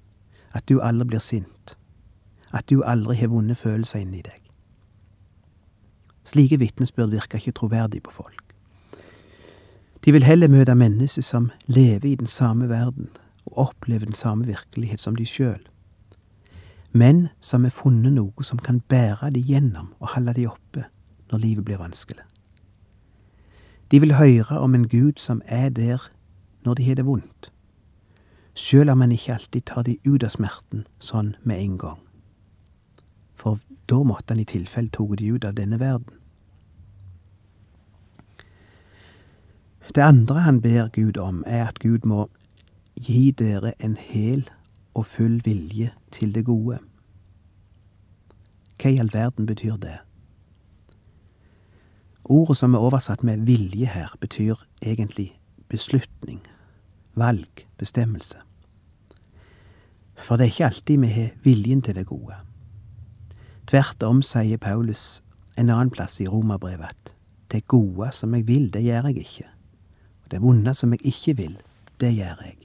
at 0.53 0.67
du 0.69 0.81
aldri 0.83 1.07
blir 1.13 1.23
sint, 1.23 1.77
at 2.51 2.67
du 2.71 2.83
aldri 2.83 3.17
har 3.21 3.31
vonde 3.31 3.55
følelser 3.55 4.03
inni 4.03 4.23
deg. 4.27 4.39
Slike 6.27 6.59
vitnesbyrd 6.59 7.15
virker 7.15 7.39
ikke 7.39 7.57
troverdig 7.59 8.03
på 8.03 8.13
folk. 8.15 8.50
De 10.05 10.13
vil 10.13 10.25
heller 10.25 10.49
møte 10.49 10.75
mennesker 10.75 11.23
som 11.23 11.51
lever 11.67 12.09
i 12.09 12.15
den 12.15 12.27
samme 12.27 12.69
verden 12.69 13.09
og 13.45 13.59
opplever 13.69 14.07
den 14.07 14.15
samme 14.15 14.47
virkelighet 14.47 15.01
som 15.01 15.17
de 15.17 15.27
sjøl 15.27 15.61
men 16.93 17.29
som 17.41 17.65
har 17.65 17.75
funnet 17.75 18.13
noe 18.13 18.45
som 18.45 18.59
kan 18.59 18.81
bære 18.91 19.31
de 19.35 19.43
gjennom 19.47 19.93
og 20.01 20.15
holde 20.15 20.35
de 20.35 20.47
oppe 20.51 20.85
når 21.31 21.39
livet 21.45 21.65
blir 21.65 21.79
vanskelig. 21.79 22.25
De 23.91 24.01
vil 24.01 24.15
høre 24.15 24.59
om 24.59 24.75
en 24.75 24.89
Gud 24.89 25.19
som 25.19 25.43
er 25.47 25.69
der 25.71 26.11
når 26.65 26.75
de 26.75 26.85
har 26.85 26.95
det 26.95 27.07
vondt, 27.07 27.51
sjøl 28.55 28.91
om 28.91 29.01
han 29.01 29.13
ikke 29.13 29.35
alltid 29.35 29.67
tar 29.67 29.87
de 29.87 29.99
ut 30.07 30.25
av 30.25 30.35
smerten 30.35 30.87
sånn 30.99 31.35
med 31.43 31.63
en 31.63 31.79
gang. 31.79 32.01
For 33.35 33.59
da 33.89 34.03
måtte 34.05 34.35
han 34.35 34.43
i 34.43 34.49
tilfelle 34.49 34.91
tatt 34.93 35.19
de 35.19 35.31
ut 35.33 35.47
av 35.47 35.57
denne 35.57 35.79
verden. 35.81 36.20
Det 39.89 40.03
andre 40.03 40.41
han 40.41 40.61
ber 40.61 40.89
Gud 40.89 41.17
om, 41.17 41.45
er 41.47 41.69
at 41.69 41.79
Gud 41.79 41.99
må 42.05 42.29
gi 42.97 43.31
dere 43.31 43.73
en 43.79 43.97
hel 43.97 44.45
og 44.95 45.07
full 45.07 45.41
vilje 45.45 45.91
til 46.13 46.35
det 46.35 46.45
gode. 46.45 46.79
Hva 48.81 48.91
i 48.91 49.01
all 49.01 49.11
verden 49.13 49.47
betyr 49.47 49.77
det? 49.77 49.99
Ordet 52.25 52.57
som 52.57 52.75
er 52.75 52.79
oversatt 52.79 53.25
med 53.27 53.47
vilje 53.47 53.87
her, 53.87 54.15
betyr 54.21 54.55
egentlig 54.83 55.33
beslutning, 55.69 56.41
valg, 57.15 57.67
bestemmelse. 57.79 58.39
For 60.21 60.37
det 60.37 60.45
er 60.45 60.53
ikke 60.53 60.67
alltid 60.67 60.99
vi 60.99 61.07
har 61.07 61.31
viljen 61.43 61.83
til 61.83 61.95
det 61.95 62.07
gode. 62.07 62.37
Tvert 63.67 64.03
om 64.03 64.23
sier 64.23 64.59
Paulus 64.59 65.23
en 65.57 65.71
annen 65.71 65.91
plass 65.91 66.21
i 66.21 66.29
Romerbrevet 66.29 66.87
at 66.91 67.15
Det 67.51 67.67
gode 67.67 68.13
som 68.13 68.35
jeg 68.35 68.47
vil, 68.47 68.73
det 68.73 68.83
gjør 68.83 69.07
jeg 69.07 69.17
ikke. 69.17 69.49
Det 70.31 70.43
vonde 70.43 70.75
som 70.75 70.93
jeg 70.93 71.07
ikke 71.07 71.37
vil, 71.37 71.57
det 72.01 72.15
gjør 72.15 72.45
jeg. 72.45 72.57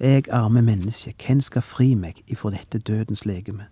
Jeg, 0.00 0.24
arme 0.34 0.62
menneske, 0.62 1.14
hvem 1.26 1.40
skal 1.40 1.62
fri 1.62 1.94
meg 1.94 2.22
ifra 2.26 2.50
dette 2.50 2.78
dødens 2.78 3.24
legeme? 3.26 3.68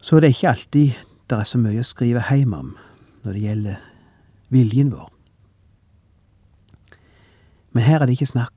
Så 0.00 0.16
det 0.16 0.30
er 0.30 0.34
ikke 0.34 0.48
alltid 0.48 0.92
det 1.30 1.38
er 1.38 1.46
så 1.46 1.58
mye 1.62 1.82
å 1.82 1.86
skrive 1.86 2.22
hjem 2.26 2.54
om 2.56 2.70
når 3.22 3.36
det 3.36 3.42
gjelder 3.44 3.82
viljen 4.50 4.90
vår. 4.90 5.10
Men 7.70 7.86
her 7.86 8.00
er 8.00 8.08
det 8.08 8.16
ikke 8.16 8.32
snakk, 8.32 8.54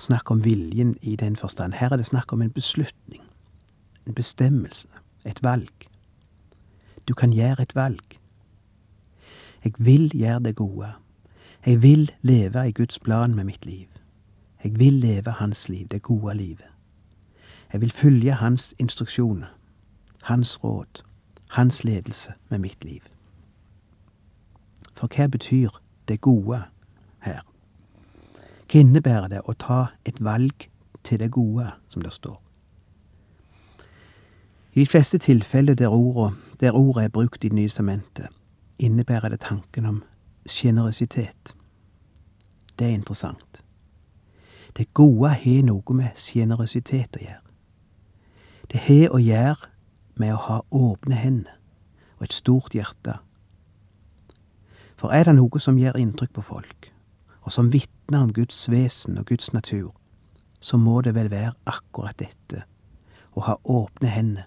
snakk 0.00 0.30
om 0.32 0.40
viljen 0.44 0.94
i 1.02 1.18
den 1.20 1.36
forstand. 1.36 1.76
Her 1.76 1.92
er 1.92 2.00
det 2.00 2.08
snakk 2.08 2.32
om 2.32 2.40
en 2.40 2.54
beslutning, 2.54 3.20
en 4.06 4.16
bestemmelse, 4.16 4.88
et 5.28 5.42
valg. 5.44 5.88
Du 7.04 7.12
kan 7.12 7.34
gjøre 7.36 7.66
et 7.66 7.74
valg. 7.76 8.16
Jeg 9.64 9.74
vil 9.78 10.08
gjøre 10.16 10.46
det 10.46 10.56
gode. 10.56 10.94
Jeg 11.66 11.82
vil 11.82 12.12
leve 12.22 12.68
i 12.68 12.72
Guds 12.72 12.98
plan 12.98 13.34
med 13.34 13.44
mitt 13.44 13.66
liv. 13.66 13.86
Jeg 14.64 14.78
vil 14.78 14.92
leve 14.92 15.30
hans 15.30 15.68
liv, 15.68 15.88
det 15.88 16.02
gode 16.02 16.34
livet. 16.34 16.66
Jeg 17.72 17.80
vil 17.80 17.90
følge 17.90 18.32
hans 18.32 18.74
instruksjoner, 18.78 19.46
hans 20.22 20.64
råd, 20.64 21.02
hans 21.48 21.84
ledelse 21.84 22.32
med 22.48 22.58
mitt 22.58 22.84
liv. 22.84 23.00
For 24.94 25.08
hva 25.16 25.26
betyr 25.26 25.68
det 26.08 26.20
gode 26.20 26.62
her? 27.20 27.40
Hva 28.70 28.80
innebærer 28.80 29.28
det 29.28 29.40
å 29.48 29.56
ta 29.58 29.86
et 30.04 30.20
valg 30.24 30.68
til 31.04 31.18
det 31.18 31.30
gode, 31.32 31.70
som 31.88 32.02
det 32.02 32.12
står? 32.12 32.40
I 34.74 34.80
de 34.80 34.86
fleste 34.86 35.18
tilfeller 35.18 35.74
der 35.74 35.88
ordet, 35.88 36.34
der 36.60 36.72
ordet 36.72 37.04
er 37.04 37.08
brukt 37.08 37.44
i 37.44 37.48
Det 37.48 37.54
nye 37.54 37.68
testamentet, 37.68 38.26
innebærer 38.78 39.28
det 39.28 39.40
tanken 39.40 39.86
om 39.86 40.02
sjenerøsitet. 40.46 41.54
Det 42.78 42.86
er 42.86 42.90
interessant. 42.90 43.62
Det 44.76 44.94
gode 44.94 45.28
har 45.28 45.62
noe 45.62 45.94
med 45.94 46.18
sjenerøsitet 46.18 47.16
å 47.16 47.22
gjøre. 47.22 47.42
Det 48.72 48.80
har 48.88 49.14
å 49.14 49.20
gjøre 49.22 49.70
med 50.18 50.34
å 50.34 50.40
ha 50.48 50.58
åpne 50.70 51.18
hender 51.18 51.58
og 52.16 52.26
et 52.26 52.34
stort 52.34 52.74
hjerte. 52.74 53.18
For 54.96 55.12
er 55.12 55.28
det 55.28 55.36
noe 55.36 55.60
som 55.60 55.78
gjør 55.78 55.98
inntrykk 56.00 56.32
på 56.34 56.46
folk, 56.46 56.90
og 57.42 57.52
som 57.52 57.72
vitner 57.72 58.24
om 58.24 58.32
Guds 58.32 58.70
vesen 58.70 59.18
og 59.18 59.26
Guds 59.26 59.52
natur, 59.52 59.92
så 60.60 60.78
må 60.80 61.00
det 61.04 61.14
vel 61.14 61.30
være 61.30 61.52
akkurat 61.66 62.18
dette, 62.18 62.64
å 63.34 63.44
ha 63.44 63.58
åpne 63.64 64.08
hender, 64.08 64.46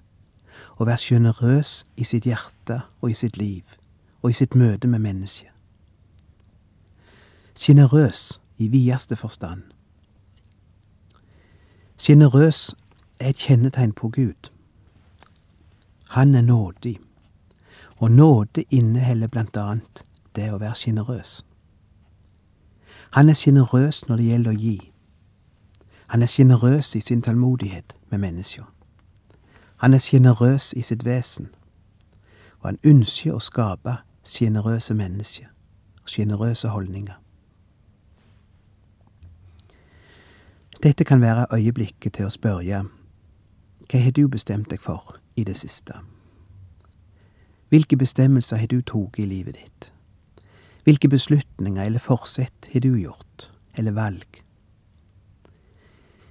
og 0.79 0.87
være 0.87 1.03
sjenerøs 1.03 1.83
i 1.95 2.07
sitt 2.07 2.25
hjerte 2.25 2.81
og 3.01 3.11
i 3.11 3.19
sitt 3.19 3.37
liv, 3.37 3.63
og 4.23 4.31
i 4.31 4.39
sitt 4.39 4.55
møte 4.55 4.87
med 4.87 5.03
mennesket. 5.03 5.56
Sjenerøs 7.57 8.41
i 8.57 8.67
videste 8.67 9.15
forstand. 9.15 9.63
Sjenerøs 11.97 12.75
er 13.19 13.29
et 13.29 13.35
kjennetegn 13.35 13.91
på 13.91 14.09
Gud. 14.09 14.51
Han 16.09 16.35
er 16.35 16.41
nådig, 16.41 16.99
og 17.99 18.11
nåde 18.11 18.63
inneholder 18.69 19.27
blant 19.27 19.57
annet 19.57 20.03
det 20.35 20.51
å 20.53 20.61
være 20.61 20.75
sjenerøs. 20.75 21.45
Han 23.11 23.29
er 23.29 23.33
sjenerøs 23.33 24.05
når 24.07 24.21
det 24.21 24.29
gjelder 24.29 24.53
å 24.53 24.61
gi. 24.61 24.77
Han 26.07 26.21
er 26.21 26.29
sjenerøs 26.29 26.95
i 26.95 27.01
sin 27.01 27.21
tålmodighet 27.21 27.95
med 28.09 28.19
mennesker. 28.19 28.69
Han 29.77 29.93
er 29.93 29.99
sjenerøs 29.99 30.73
i 30.77 30.81
sitt 30.81 31.05
vesen, 31.05 31.49
og 32.59 32.69
han 32.69 32.83
ønsker 32.85 33.33
å 33.33 33.41
skape 33.41 34.03
sjenerøse 34.23 34.93
mennesker 34.93 35.49
og 36.03 36.09
sjenerøse 36.13 36.69
holdninger. 36.69 37.17
Dette 40.83 41.03
kan 41.03 41.21
være 41.21 41.45
øyeblikket 41.53 42.13
til 42.13 42.27
å 42.27 42.33
spørre 42.33 42.83
hva 43.87 43.99
har 44.03 44.11
du 44.11 44.27
bestemt 44.27 44.69
deg 44.69 44.81
for 44.83 45.15
i 45.35 45.43
det 45.47 45.55
siste? 45.57 45.95
Hvilke 47.69 47.97
bestemmelser 47.97 48.59
har 48.61 48.67
du 48.67 48.81
tatt 48.81 49.17
i 49.17 49.25
livet 49.25 49.57
ditt? 49.57 49.87
Hvilke 50.83 51.09
beslutninger 51.09 51.83
eller 51.83 51.99
forsett 51.99 52.69
har 52.73 52.79
du 52.85 52.93
gjort, 52.93 53.49
eller 53.73 53.91
valg? 53.91 54.43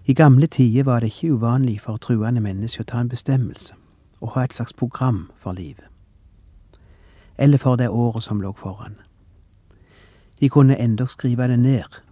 I 0.07 0.15
gamle 0.15 0.47
tider 0.47 0.85
var 0.85 1.01
det 1.01 1.11
ikke 1.11 1.35
uvanlig 1.35 1.81
for 1.81 1.99
truende 1.99 2.41
mennesker 2.41 2.87
å 2.87 2.91
ta 2.93 3.03
en 3.03 3.11
bestemmelse 3.11 3.75
og 4.21 4.37
ha 4.37 4.45
et 4.45 4.55
slags 4.55 4.73
program 4.73 5.31
for 5.37 5.53
livet, 5.53 5.91
eller 7.37 7.59
for 7.59 7.77
det 7.77 7.91
året 7.91 8.23
som 8.23 8.41
lå 8.41 8.53
foran. 8.53 8.95
De 10.41 10.49
kunne 10.49 10.79
endog 10.79 11.11
skrive 11.11 11.49
det 11.49 11.59
ned. 11.59 12.06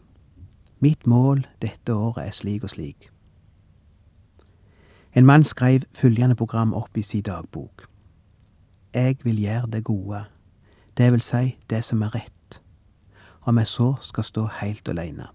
Mitt 0.85 1.07
mål 1.07 1.47
dette 1.63 1.95
året 1.95 2.27
er 2.27 2.33
slik 2.37 2.65
og 2.67 2.71
slik. 2.75 3.07
En 5.17 5.25
mann 5.25 5.45
skrev 5.45 5.87
følgende 5.97 6.37
program 6.37 6.75
opp 6.77 6.99
i 6.99 7.03
sin 7.03 7.23
dagbok. 7.25 7.87
Jeg 8.95 9.17
vil 9.25 9.39
gjøre 9.41 9.71
det 9.73 9.85
gode, 9.85 10.25
det 10.99 11.13
vil 11.13 11.23
si 11.25 11.57
det 11.71 11.81
som 11.85 12.03
er 12.03 12.13
rett, 12.15 12.59
om 13.43 13.59
jeg 13.59 13.71
så 13.71 13.95
skal 14.01 14.25
stå 14.29 14.45
heilt 14.61 14.89
aleine. 14.89 15.31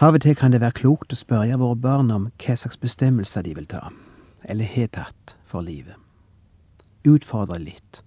Av 0.00 0.14
og 0.14 0.22
til 0.22 0.36
kan 0.38 0.54
det 0.54 0.60
være 0.62 0.78
klokt 0.84 1.12
å 1.12 1.18
spørre 1.18 1.58
våre 1.58 1.76
barn 1.76 2.14
om 2.14 2.28
hva 2.44 2.56
slags 2.56 2.78
bestemmelser 2.78 3.42
de 3.42 3.56
vil 3.58 3.66
ta, 3.66 3.88
eller 4.44 4.70
har 4.76 4.94
tatt, 4.94 5.34
for 5.50 5.66
livet. 5.66 5.98
Utfordre 7.04 7.58
litt. 7.58 8.04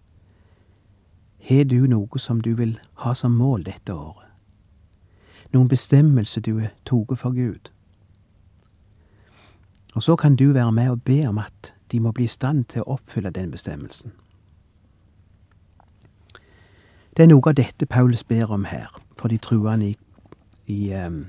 Har 1.50 1.64
du 1.64 1.88
noe 1.88 2.20
som 2.20 2.42
du 2.42 2.54
vil 2.56 2.80
ha 3.04 3.14
som 3.14 3.32
mål 3.36 3.66
dette 3.68 3.94
året? 3.94 4.30
Noen 5.52 5.68
bestemmelse 5.68 6.42
du 6.42 6.60
har 6.60 6.72
tatt 6.88 7.20
for 7.20 7.36
Gud? 7.36 7.70
Og 9.96 10.04
så 10.04 10.16
kan 10.16 10.36
du 10.36 10.54
være 10.54 10.72
med 10.72 10.90
og 10.90 11.04
be 11.04 11.28
om 11.28 11.38
at 11.38 11.74
de 11.92 12.00
må 12.00 12.12
bli 12.12 12.26
i 12.26 12.32
stand 12.32 12.66
til 12.66 12.82
å 12.82 12.96
oppfylle 12.96 13.30
den 13.30 13.52
bestemmelsen. 13.52 14.14
Det 17.14 17.24
er 17.24 17.30
noe 17.30 17.46
av 17.46 17.60
dette 17.60 17.86
Paulus 17.86 18.24
ber 18.24 18.50
om 18.52 18.64
her, 18.66 18.88
for 19.20 19.28
de 19.28 19.38
truende 19.38 19.92
i, 19.92 19.98
i 20.66 20.94
um, 20.98 21.26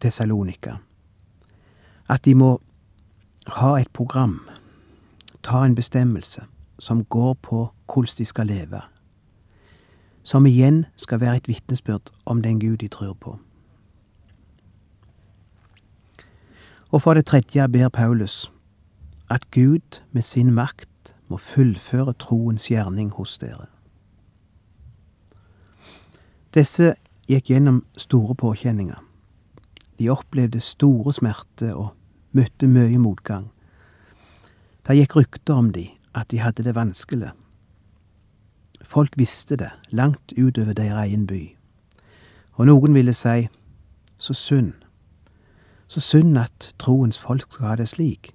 Tessalonika. 0.00 0.76
At 2.08 2.24
de 2.24 2.34
må 2.34 2.58
ha 3.48 3.70
et 3.78 3.88
program, 3.92 4.42
ta 5.42 5.64
en 5.64 5.74
bestemmelse, 5.74 6.44
som 6.78 7.04
går 7.04 7.34
på 7.34 7.72
hvordan 7.86 8.18
de 8.18 8.24
skal 8.24 8.46
leve. 8.46 8.80
Som 10.22 10.46
igjen 10.46 10.84
skal 10.96 11.20
være 11.20 11.36
et 11.36 11.48
vitnesbyrd 11.48 12.10
om 12.26 12.42
den 12.42 12.60
Gud 12.60 12.76
de 12.76 12.88
tror 12.88 13.12
på. 13.12 13.38
Og 16.92 17.02
for 17.02 17.14
det 17.14 17.26
tredje 17.26 17.68
ber 17.68 17.88
Paulus 17.88 18.50
at 19.30 19.50
Gud 19.50 20.00
med 20.12 20.22
sin 20.22 20.54
makt 20.54 21.14
må 21.28 21.36
fullføre 21.36 22.12
troens 22.12 22.68
gjerning 22.68 23.10
hos 23.16 23.38
dere. 23.38 23.66
Disse 26.54 26.94
gikk 27.26 27.50
gjennom 27.50 27.82
store 27.96 28.36
påkjenninger. 28.38 29.00
De 29.98 30.10
opplevde 30.10 30.60
store 30.60 31.12
smerter 31.12 31.74
og 31.74 31.94
møtte 32.32 32.68
mye 32.70 32.98
motgang. 32.98 33.48
Det 34.86 34.98
gikk 34.98 35.16
rykter 35.16 35.54
om 35.54 35.72
de, 35.74 35.88
at 36.14 36.30
de 36.30 36.38
hadde 36.38 36.64
det 36.64 36.74
vanskelig. 36.74 37.30
Folk 38.82 39.16
visste 39.16 39.56
det, 39.56 39.70
langt 39.90 40.32
utover 40.38 40.72
deres 40.72 40.92
egen 40.92 41.26
by. 41.26 41.56
Og 42.52 42.66
noen 42.66 42.94
ville 42.94 43.12
si, 43.12 43.48
så 44.18 44.34
synd, 44.34 44.72
så 45.88 46.00
synd 46.00 46.38
at 46.38 46.74
troens 46.78 47.18
folk 47.18 47.52
skal 47.52 47.66
ha 47.66 47.76
det 47.76 47.88
slik. 47.88 48.34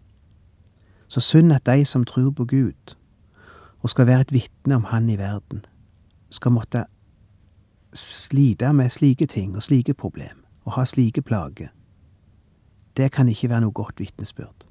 Så 1.08 1.20
synd 1.20 1.54
at 1.54 1.66
de 1.66 1.86
som 1.86 2.06
tror 2.06 2.32
på 2.32 2.46
Gud, 2.46 2.96
og 3.80 3.90
skal 3.90 4.08
være 4.08 4.22
et 4.22 4.34
vitne 4.34 4.76
om 4.76 4.84
Han 4.84 5.10
i 5.10 5.18
verden, 5.18 5.66
skal 6.30 6.52
måtte 6.52 6.86
slite 7.94 8.74
med 8.74 8.90
slike 8.90 9.26
ting 9.26 9.56
og 9.56 9.64
slike 9.64 9.94
problem, 9.94 10.44
og 10.66 10.74
ha 10.74 10.86
slike 10.86 11.22
plager. 11.22 11.68
Det 12.98 13.12
kan 13.12 13.30
ikke 13.30 13.50
være 13.50 13.62
noe 13.62 13.72
godt 13.72 14.00
vitnesbyrd. 14.00 14.66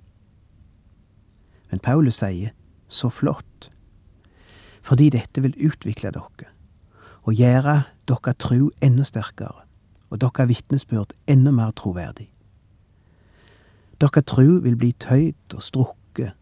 Men 1.70 1.80
Paulus 1.80 2.14
sier, 2.14 2.50
så 2.88 3.10
flott, 3.12 3.70
fordi 4.82 5.10
dette 5.12 5.42
vil 5.44 5.56
utvikle 5.68 6.12
dere, 6.14 6.50
og 7.28 7.36
gjøre 7.36 7.82
dere 8.08 8.34
tru 8.40 8.70
enda 8.84 9.04
sterkere, 9.04 9.64
og 10.08 10.20
dere 10.22 10.48
vitnesbyrd 10.48 11.14
enda 11.28 11.52
mer 11.52 11.74
troverdig. 11.76 12.30
Dere 14.00 14.22
tru 14.22 14.60
vil 14.64 14.76
bli 14.78 14.92
tøyd 14.96 15.56
og 15.56 15.64
strukket 15.64 16.36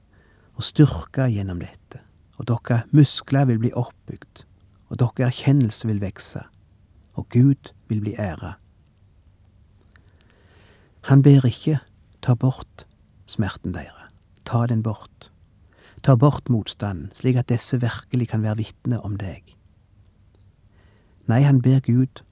og 0.56 0.64
styrka 0.64 1.26
gjennom 1.32 1.62
dette, 1.64 2.02
og 2.36 2.48
dere 2.48 2.84
muskler 2.94 3.48
vil 3.50 3.60
bli 3.62 3.72
oppbygd, 3.74 4.44
og 4.92 5.00
dere 5.00 5.30
erkjennelse 5.30 5.88
vil 5.88 6.00
vekse, 6.04 6.44
og 7.16 7.28
Gud 7.32 7.72
vil 7.88 8.00
bli 8.04 8.14
æra. 8.20 8.56
Han 11.10 11.22
ber 11.22 11.46
ikke 11.46 11.78
ta 12.22 12.34
bort 12.34 12.86
smerten 13.30 13.74
deres, 13.74 14.10
ta 14.44 14.66
den 14.66 14.82
bort. 14.82 15.30
Ta 16.06 16.14
bort 16.14 16.46
motstanden, 16.48 17.10
slik 17.18 17.34
at 17.36 17.48
disse 17.50 17.80
virkelig 17.82 18.28
kan 18.30 18.42
være 18.42 18.60
vitne 18.60 19.00
om 19.02 19.16
deg. 19.18 19.56
Nei, 21.26 21.40
han 21.42 21.58
ber 21.62 21.80
Gud 21.82 22.22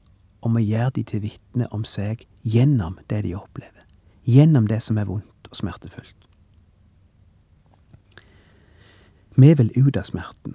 om 0.47 0.55
å 0.55 0.63
gjøre 0.63 0.93
de 0.95 1.03
til 1.09 1.25
vitne 1.25 1.67
om 1.75 1.83
seg 1.83 2.23
gjennom 2.47 3.01
det 3.11 3.25
de 3.27 3.33
opplever, 3.35 3.83
gjennom 4.31 4.69
det 4.71 4.79
som 4.85 5.01
er 5.03 5.09
vondt 5.09 5.51
og 5.51 5.59
smertefullt. 5.59 6.29
Vi 9.35 9.51
vil 9.59 9.73
ut 9.75 9.99
av 9.99 10.07
smerten. 10.07 10.55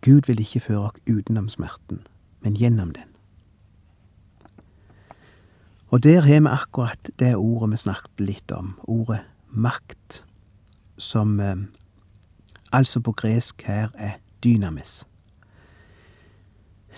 Gud 0.00 0.30
vil 0.30 0.40
ikke 0.40 0.64
føre 0.64 0.86
oss 0.88 1.04
utenom 1.04 1.52
smerten, 1.52 2.00
men 2.40 2.56
gjennom 2.56 2.94
den. 2.96 3.12
Og 5.92 6.00
der 6.08 6.24
har 6.24 6.40
vi 6.40 6.48
akkurat 6.48 7.12
det 7.20 7.34
ordet 7.36 7.74
vi 7.74 7.84
snakket 7.84 8.24
litt 8.24 8.56
om, 8.56 8.72
ordet 8.88 9.20
makt, 9.52 10.22
som 10.96 11.36
eh, 11.40 11.68
altså 12.72 13.00
på 13.00 13.12
gresk 13.12 13.62
her 13.62 13.88
er 13.94 14.12
dynamis. 14.44 15.06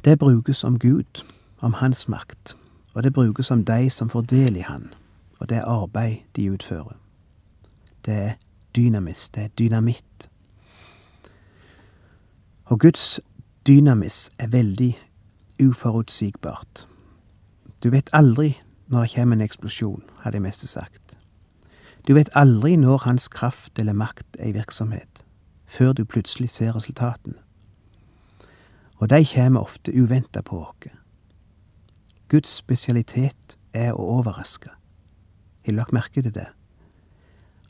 Det 0.05 0.19
brukes 0.19 0.65
om 0.65 0.79
Gud, 0.79 1.25
om 1.61 1.73
Hans 1.73 2.09
makt, 2.09 2.57
og 2.95 3.03
det 3.03 3.13
brukes 3.13 3.51
om 3.51 3.65
de 3.65 3.91
som 3.91 4.11
får 4.11 4.21
del 4.21 4.57
i 4.57 4.61
Han, 4.61 4.95
og 5.39 5.49
det 5.49 5.63
arbeid 5.65 6.17
de 6.37 6.53
utfører. 6.53 6.97
Det 8.05 8.15
er 8.15 8.33
dynamis, 8.77 9.29
det 9.29 9.43
er 9.43 9.49
dynamitt. 9.49 10.31
Og 12.65 12.81
Guds 12.81 13.21
dynamis 13.67 14.31
er 14.39 14.47
veldig 14.47 14.99
uforutsigbart. 15.63 16.89
Du 17.83 17.91
vet 17.91 18.11
aldri 18.13 18.61
når 18.87 19.01
det 19.01 19.15
kommer 19.15 19.37
en 19.37 19.41
eksplosjon, 19.41 20.03
har 20.19 20.31
de 20.31 20.41
meste 20.41 20.67
sagt. 20.67 21.17
Du 22.09 22.15
vet 22.15 22.29
aldri 22.35 22.77
når 22.77 22.99
hans 23.05 23.29
kraft 23.29 23.79
eller 23.79 23.93
makt 23.93 24.37
er 24.39 24.49
i 24.49 24.53
virksomhet, 24.53 25.14
før 25.79 25.93
du 25.93 26.05
plutselig 26.05 26.51
ser 26.51 26.77
resultatene. 26.77 27.35
Og 28.97 29.11
de 29.11 29.27
kommer 29.35 29.61
ofte 29.61 29.93
uventa 30.03 30.41
på 30.41 30.61
oss. 30.63 30.91
Guds 32.29 32.49
spesialitet 32.49 33.59
er 33.73 33.93
å 33.93 34.07
overraske. 34.19 34.71
Har 35.67 35.73
lagt 35.73 35.93
merke 35.93 36.23
til 36.23 36.35
det? 36.35 36.47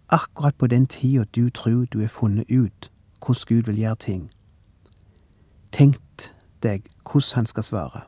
Akkurat 0.09 0.55
på 0.55 0.67
den 0.67 0.87
tida 0.87 1.25
du 1.25 1.51
tror 1.51 1.87
du 1.87 2.01
har 2.01 2.09
funnet 2.09 2.51
ut 2.51 2.91
hvordan 3.25 3.45
Gud 3.49 3.63
vil 3.63 3.79
gjøre 3.79 3.97
ting, 3.97 4.31
tenk 5.73 6.31
deg 6.63 6.85
hvordan 7.03 7.35
han 7.35 7.47
skal 7.47 7.63
svare. 7.63 8.01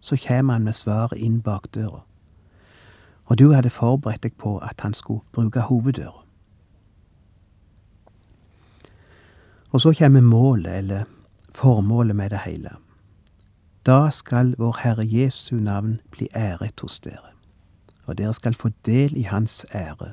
Så 0.00 0.18
kommer 0.26 0.52
han 0.52 0.64
med 0.64 0.74
svaret 0.74 1.18
inn 1.18 1.42
bakdøra. 1.42 2.02
Og 3.24 3.38
du 3.38 3.52
hadde 3.52 3.70
forberedt 3.70 4.22
deg 4.22 4.34
på 4.38 4.58
at 4.58 4.80
han 4.80 4.94
skulle 4.94 5.22
bruke 5.32 5.60
hoveddøra. 5.60 6.25
Og 9.70 9.80
så 9.80 9.94
kommer 9.98 10.20
målet, 10.20 10.78
eller 10.78 11.04
formålet 11.54 12.16
med 12.16 12.30
det 12.30 12.38
hele. 12.38 12.70
Da 13.86 14.10
skal 14.10 14.54
vår 14.58 14.76
Herre 14.82 15.04
Jesu 15.06 15.56
navn 15.56 16.00
bli 16.10 16.28
æret 16.34 16.80
hos 16.80 17.00
dere, 17.00 17.32
og 18.04 18.18
dere 18.18 18.34
skal 18.34 18.54
få 18.54 18.70
del 18.86 19.16
i 19.16 19.22
Hans 19.22 19.66
ære, 19.74 20.12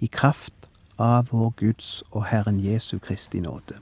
i 0.00 0.06
kraft 0.06 0.68
av 0.98 1.28
vår 1.30 1.50
Guds 1.56 2.02
og 2.10 2.26
Herren 2.26 2.60
Jesu 2.60 2.98
Kristi 2.98 3.40
nåde. 3.40 3.78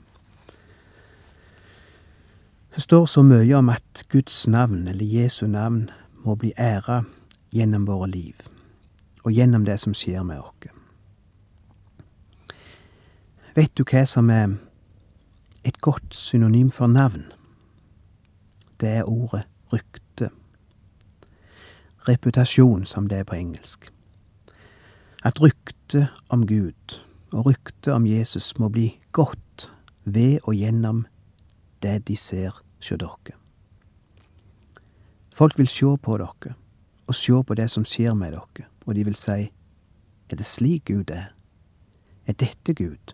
Det 2.75 2.83
står 2.83 3.05
så 3.05 3.23
mye 3.23 3.55
om 3.55 3.69
at 3.69 4.03
Guds 4.09 4.47
navn, 4.47 4.87
eller 4.87 5.05
Jesu 5.05 5.47
navn, 5.47 5.89
må 6.23 6.35
bli 6.35 6.53
æra 6.57 7.03
gjennom 7.51 7.87
våre 7.87 8.09
liv, 8.09 8.35
og 9.25 9.31
gjennom 9.31 9.65
det 9.65 9.79
som 9.79 9.93
skjer 9.93 10.23
med 10.23 10.39
oss. 10.39 10.69
Vet 13.55 13.73
du 13.75 13.83
hva 13.83 14.05
som 14.07 14.29
er 14.29 14.53
et 15.63 15.81
godt 15.81 16.15
synonym 16.15 16.71
for 16.71 16.87
navn? 16.87 17.25
Det 18.79 18.89
er 18.89 19.03
ordet 19.03 19.43
rykte. 19.73 20.29
Reputasjon, 22.07 22.85
som 22.85 23.07
det 23.07 23.17
er 23.17 23.23
på 23.23 23.35
engelsk. 23.35 23.91
At 25.23 25.41
ryktet 25.41 26.07
om 26.29 26.47
Gud 26.47 27.01
og 27.31 27.45
ryktet 27.45 27.93
om 27.93 28.05
Jesus 28.05 28.59
må 28.59 28.69
bli 28.69 28.99
godt 29.11 29.71
ved 30.03 30.39
og 30.43 30.55
gjennom 30.55 31.05
det 31.83 32.07
de 32.07 32.15
ser 32.15 32.63
hos 32.77 32.89
dere. 32.89 33.37
Folk 35.35 35.57
vil 35.57 35.67
se 35.67 35.97
på 35.97 36.17
dere, 36.17 36.55
og 37.07 37.15
se 37.15 37.43
på 37.43 37.53
det 37.53 37.69
som 37.69 37.85
skjer 37.85 38.13
med 38.13 38.31
dere, 38.31 38.67
og 38.85 38.95
de 38.95 39.05
vil 39.05 39.15
si, 39.15 39.51
er 40.29 40.35
det 40.35 40.45
slik 40.45 40.85
Gud 40.85 41.11
er? 41.11 41.33
Er 42.27 42.33
dette 42.33 42.73
Gud? 42.73 43.13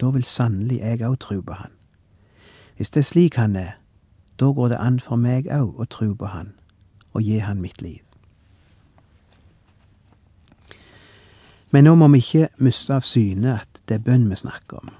Da 0.00 0.10
vil 0.10 0.24
sannelig 0.24 0.80
jeg 0.80 1.02
òg 1.04 1.18
tru 1.20 1.40
på 1.42 1.52
Han. 1.52 1.72
Hvis 2.76 2.90
det 2.90 3.00
er 3.00 3.08
slik 3.08 3.36
Han 3.36 3.56
er, 3.56 3.72
da 4.40 4.44
går 4.44 4.68
det 4.68 4.78
an 4.80 5.00
for 5.00 5.16
meg 5.16 5.50
òg 5.52 5.80
å 5.80 5.84
tru 5.84 6.14
på 6.14 6.30
Han 6.32 6.54
og 7.12 7.22
gi 7.22 7.38
Han 7.38 7.60
mitt 7.60 7.82
liv. 7.82 8.00
Men 11.70 11.84
nå 11.84 11.94
må 11.94 12.08
vi 12.08 12.18
ikke 12.18 12.48
miste 12.58 12.94
av 12.94 13.04
syne 13.06 13.60
at 13.60 13.82
det 13.88 14.00
er 14.00 14.06
bønn 14.06 14.26
vi 14.30 14.38
snakker 14.40 14.80
om. 14.80 14.90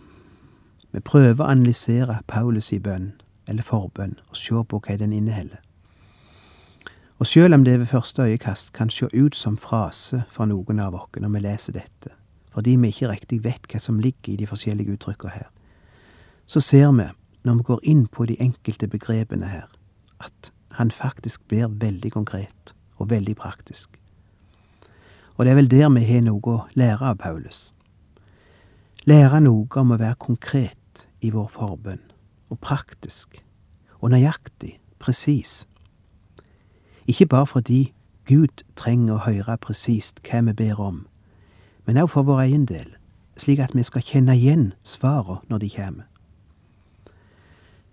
Vi 0.93 1.01
prøver 1.01 1.43
å 1.43 1.49
analysere 1.51 2.21
Paulus 2.27 2.73
i 2.73 2.79
bønn, 2.79 3.13
eller 3.47 3.67
forbønn, 3.67 4.19
og 4.31 4.37
se 4.37 4.63
på 4.69 4.79
hva 4.79 4.97
den 4.99 5.13
inneholder. 5.13 5.59
Og 7.19 7.27
sjøl 7.27 7.55
om 7.55 7.65
det 7.65 7.79
ved 7.79 7.87
første 7.87 8.23
øyekast 8.23 8.73
kan 8.73 8.91
se 8.91 9.09
ut 9.13 9.37
som 9.37 9.59
frase 9.59 10.23
for 10.31 10.47
noen 10.47 10.79
av 10.81 10.95
oss 10.95 11.19
når 11.21 11.35
vi 11.35 11.43
leser 11.45 11.77
dette, 11.77 12.15
fordi 12.51 12.77
vi 12.77 12.91
ikke 12.91 13.11
riktig 13.11 13.45
vet 13.45 13.67
hva 13.71 13.79
som 13.79 14.01
ligger 14.03 14.33
i 14.33 14.39
de 14.41 14.47
forskjellige 14.47 14.97
uttrykkene 14.97 15.35
her, 15.35 15.49
så 16.47 16.61
ser 16.61 16.91
vi, 16.93 17.07
når 17.45 17.55
vi 17.55 17.63
går 17.63 17.81
inn 17.83 18.07
på 18.07 18.27
de 18.27 18.37
enkelte 18.43 18.89
begrepene 18.91 19.49
her, 19.49 19.69
at 20.21 20.53
han 20.77 20.91
faktisk 20.91 21.47
blir 21.49 21.69
veldig 21.69 22.13
konkret 22.13 22.75
og 22.97 23.11
veldig 23.11 23.37
praktisk. 23.37 24.01
Og 25.37 25.45
det 25.45 25.53
er 25.53 25.57
vel 25.57 25.71
der 25.71 25.89
vi 25.95 26.05
har 26.05 26.25
noe 26.27 26.53
å 26.53 26.65
lære 26.77 27.13
av 27.13 27.21
Paulus. 27.23 27.71
Lære 29.09 29.41
noe 29.41 29.81
om 29.81 29.95
å 29.95 30.01
være 30.01 30.19
konkret 30.21 31.07
i 31.25 31.31
vår 31.31 31.49
forbønn, 31.49 32.03
og 32.51 32.59
praktisk, 32.61 33.39
og 34.01 34.11
nøyaktig, 34.13 34.75
presis. 34.99 35.65
Ikke 37.07 37.27
bare 37.27 37.47
fordi 37.47 37.93
Gud 38.29 38.65
trenger 38.77 39.17
å 39.17 39.25
høre 39.25 39.57
presist 39.59 40.21
hva 40.27 40.43
vi 40.51 40.53
ber 40.61 40.81
om, 40.81 41.07
men 41.87 41.99
òg 42.01 42.11
for 42.13 42.27
vår 42.27 42.45
egen 42.47 42.67
del, 42.69 42.89
slik 43.41 43.61
at 43.63 43.75
vi 43.75 43.85
skal 43.87 44.05
kjenne 44.05 44.37
igjen 44.37 44.73
svarene 44.85 45.41
når 45.49 45.63
de 45.65 45.71
kommer. 45.75 46.07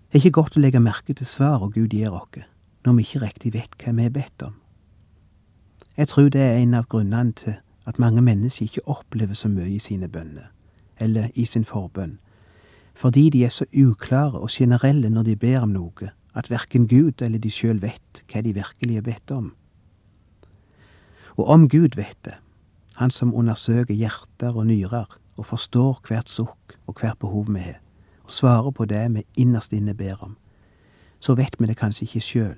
Det 0.07 0.19
er 0.19 0.25
ikke 0.25 0.39
godt 0.39 0.57
å 0.57 0.63
legge 0.63 0.79
merke 0.79 1.13
til 1.13 1.27
svarene 1.27 1.73
Gud 1.75 1.95
gir 1.95 2.13
oss, 2.15 2.43
når 2.85 2.93
vi 2.95 3.03
ikke 3.03 3.23
riktig 3.25 3.53
vet 3.53 3.73
hva 3.81 3.93
vi 3.95 4.05
er 4.07 4.13
bedt 4.15 4.43
om. 4.45 4.55
Jeg 5.97 6.07
tror 6.07 6.29
det 6.29 6.41
er 6.41 6.61
en 6.61 6.77
av 6.77 6.87
grunnene 6.87 7.33
til 7.35 7.57
at 7.87 7.99
mange 7.99 8.21
mennesker 8.21 8.67
ikke 8.67 8.85
opplever 8.87 9.35
så 9.35 9.49
mye 9.49 9.73
i 9.75 9.79
sine 9.79 10.07
bønner, 10.07 10.51
eller 10.99 11.31
i 11.35 11.45
sin 11.45 11.65
forbønn, 11.65 12.19
fordi 12.97 13.29
de 13.29 13.43
er 13.45 13.53
så 13.53 13.65
uklare 13.73 14.39
og 14.39 14.49
generelle 14.49 15.09
når 15.09 15.23
de 15.23 15.35
ber 15.35 15.61
om 15.61 15.75
noe, 15.75 16.11
at 16.37 16.49
verken 16.51 16.87
Gud 16.87 17.21
eller 17.21 17.41
de 17.41 17.51
sjøl 17.51 17.81
vet 17.81 18.23
hva 18.31 18.41
de 18.45 18.53
virkelig 18.53 18.97
er 18.97 19.05
bedt 19.05 19.31
om. 19.33 19.51
Og 21.37 21.49
om 21.53 21.67
Gud 21.69 21.97
vet 21.97 22.17
det, 22.25 22.37
han 22.97 23.11
som 23.11 23.33
undersøker 23.35 23.93
hjerter 23.93 24.55
og 24.55 24.65
nyrer, 24.67 25.05
og 25.37 25.45
forstår 25.45 25.99
hvert 26.07 26.29
sukk 26.29 26.77
og 26.87 26.97
hvert 26.99 27.19
behov 27.21 27.45
vi 27.53 27.61
har, 27.61 27.81
og 28.25 28.31
svarer 28.33 28.71
på 28.71 28.85
det 28.89 29.03
vi 29.13 29.25
innerst 29.37 29.73
inne 29.73 29.93
ber 29.93 30.23
om, 30.23 30.37
så 31.19 31.35
vet 31.37 31.55
vi 31.59 31.69
det 31.69 31.77
kanskje 31.77 32.07
ikke 32.07 32.21
sjøl. 32.25 32.55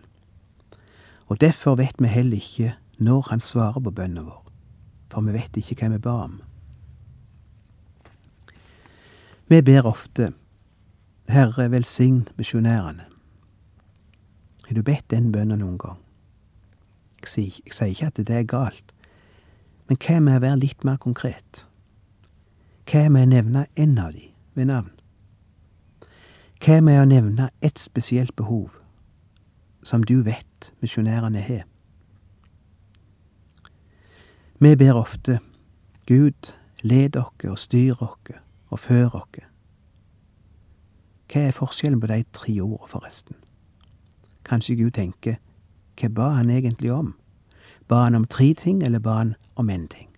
Og 1.28 1.42
derfor 1.42 1.76
vet 1.76 2.00
vi 2.00 2.08
heller 2.08 2.38
ikke 2.38 2.76
når 2.98 3.28
han 3.30 3.40
svarer 3.40 3.80
på 3.84 3.92
bønnen 3.92 4.26
vår, 4.26 4.46
for 5.12 5.28
vi 5.28 5.36
vet 5.36 5.60
ikke 5.60 5.76
hva 5.76 5.90
vi 5.96 6.04
ba 6.08 6.16
om. 6.24 6.40
Vi 9.50 9.62
ber 9.62 9.88
ofte 9.90 10.32
Herre, 11.30 11.68
velsign 11.72 12.28
misjonærene. 12.38 13.06
Har 14.66 14.76
du 14.76 14.82
bedt 14.84 15.12
den 15.12 15.32
bønnen 15.32 15.60
noen 15.60 15.78
gang? 15.78 16.00
Jeg 17.20 17.60
sier, 17.68 17.92
ikke 17.92 18.08
at 18.08 18.18
det 18.18 18.36
er 18.36 18.48
galt, 18.48 18.94
men 19.90 19.98
hva 19.98 20.20
med 20.22 20.38
å 20.38 20.44
være 20.44 20.62
litt 20.62 20.84
mer 20.86 21.00
konkret? 21.02 21.66
Hva 22.86 23.08
med 23.10 23.26
å 23.26 23.32
nevne 23.32 23.66
én 23.76 23.98
av 23.98 24.14
de 24.14 24.28
ved 24.54 24.70
navn? 24.70 24.92
Hva 26.62 26.78
med 26.86 27.02
å 27.02 27.08
nevne 27.10 27.50
ett 27.66 27.82
spesielt 27.82 28.36
behov 28.38 28.78
som 29.82 30.04
du 30.06 30.22
vet 30.24 30.70
misjonærene 30.84 31.42
har? 31.42 31.66
Vi 34.60 34.76
ber 34.76 35.00
ofte 35.00 35.40
Gud, 36.06 36.54
led 36.84 37.16
dere 37.16 37.50
og 37.50 37.58
styr 37.58 37.96
dere 37.98 38.42
og 38.70 38.80
før 38.80 39.16
oss. 39.24 39.46
Hva 41.30 41.46
er 41.48 41.56
forskjellen 41.56 42.02
på 42.02 42.10
de 42.10 42.24
tre 42.34 42.56
ordene, 42.62 42.90
forresten? 42.90 43.38
Kanskje 44.46 44.76
Gud 44.76 44.94
tenker, 44.98 45.38
hva 45.98 46.10
ba 46.14 46.30
han 46.38 46.50
egentlig 46.50 46.92
om? 46.94 47.16
Ba 47.88 48.04
han 48.04 48.16
om 48.16 48.26
tre 48.26 48.54
ting, 48.54 48.84
eller 48.84 49.00
ba 49.00 49.18
han 49.24 49.36
om 49.60 49.70
én 49.70 49.88
ting? 49.92 50.10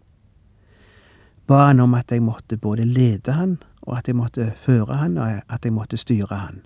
Ba 1.47 1.65
han 1.67 1.81
om 1.83 1.97
at 1.97 2.11
jeg 2.11 2.23
måtte 2.23 2.57
både 2.57 2.85
lede 2.85 3.33
han 3.35 3.57
og 3.81 3.97
at 3.97 4.07
jeg 4.07 4.15
måtte 4.15 4.53
føre 4.55 4.95
han, 4.95 5.17
og 5.17 5.41
at 5.49 5.65
jeg 5.65 5.73
måtte 5.73 5.97
styre 5.97 6.35
han. 6.35 6.61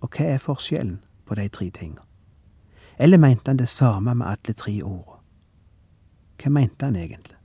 Og 0.00 0.12
hva 0.12 0.34
er 0.34 0.42
forskjellen 0.42 0.98
på 1.24 1.36
de 1.38 1.48
tre 1.48 1.70
tingene? 1.70 2.04
Eller 2.98 3.18
mente 3.18 3.50
han 3.50 3.58
det 3.58 3.68
samme 3.68 4.14
med 4.14 4.26
alle 4.26 4.54
tre 4.54 4.76
ordene? 4.82 5.22
Hva 6.42 6.50
mente 6.50 6.84
han 6.84 6.96
egentlig? 6.96 7.38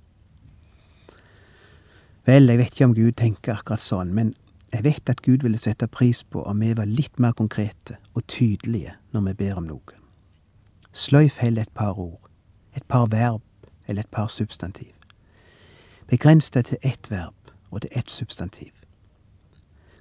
Vel, 2.27 2.49
jeg 2.49 2.57
vet 2.59 2.75
ikke 2.75 2.85
om 2.85 2.93
Gud 2.93 3.15
tenker 3.17 3.55
akkurat 3.55 3.81
sånn, 3.81 4.11
men 4.13 4.33
jeg 4.73 4.83
vet 4.85 5.09
at 5.09 5.23
Gud 5.25 5.41
ville 5.45 5.57
sette 5.57 5.87
pris 5.87 6.21
på 6.23 6.43
om 6.45 6.59
vi 6.61 6.75
var 6.77 6.85
litt 6.85 7.17
mer 7.17 7.33
konkrete 7.33 7.97
og 8.13 8.27
tydelige 8.27 8.93
når 9.15 9.29
vi 9.29 9.33
ber 9.39 9.57
om 9.57 9.69
noe. 9.69 9.95
Sløyf 10.93 11.39
heller 11.41 11.65
et 11.65 11.73
par 11.73 11.97
ord, 11.97 12.27
et 12.75 12.85
par 12.85 13.07
verb 13.09 13.41
eller 13.89 14.05
et 14.05 14.11
par 14.11 14.27
substantiv. 14.27 14.93
Begrens 16.07 16.51
det 16.51 16.65
til 16.65 16.77
ett 16.81 17.11
verb 17.11 17.51
og 17.71 17.81
til 17.81 17.89
ett 17.91 18.11
substantiv. 18.11 18.71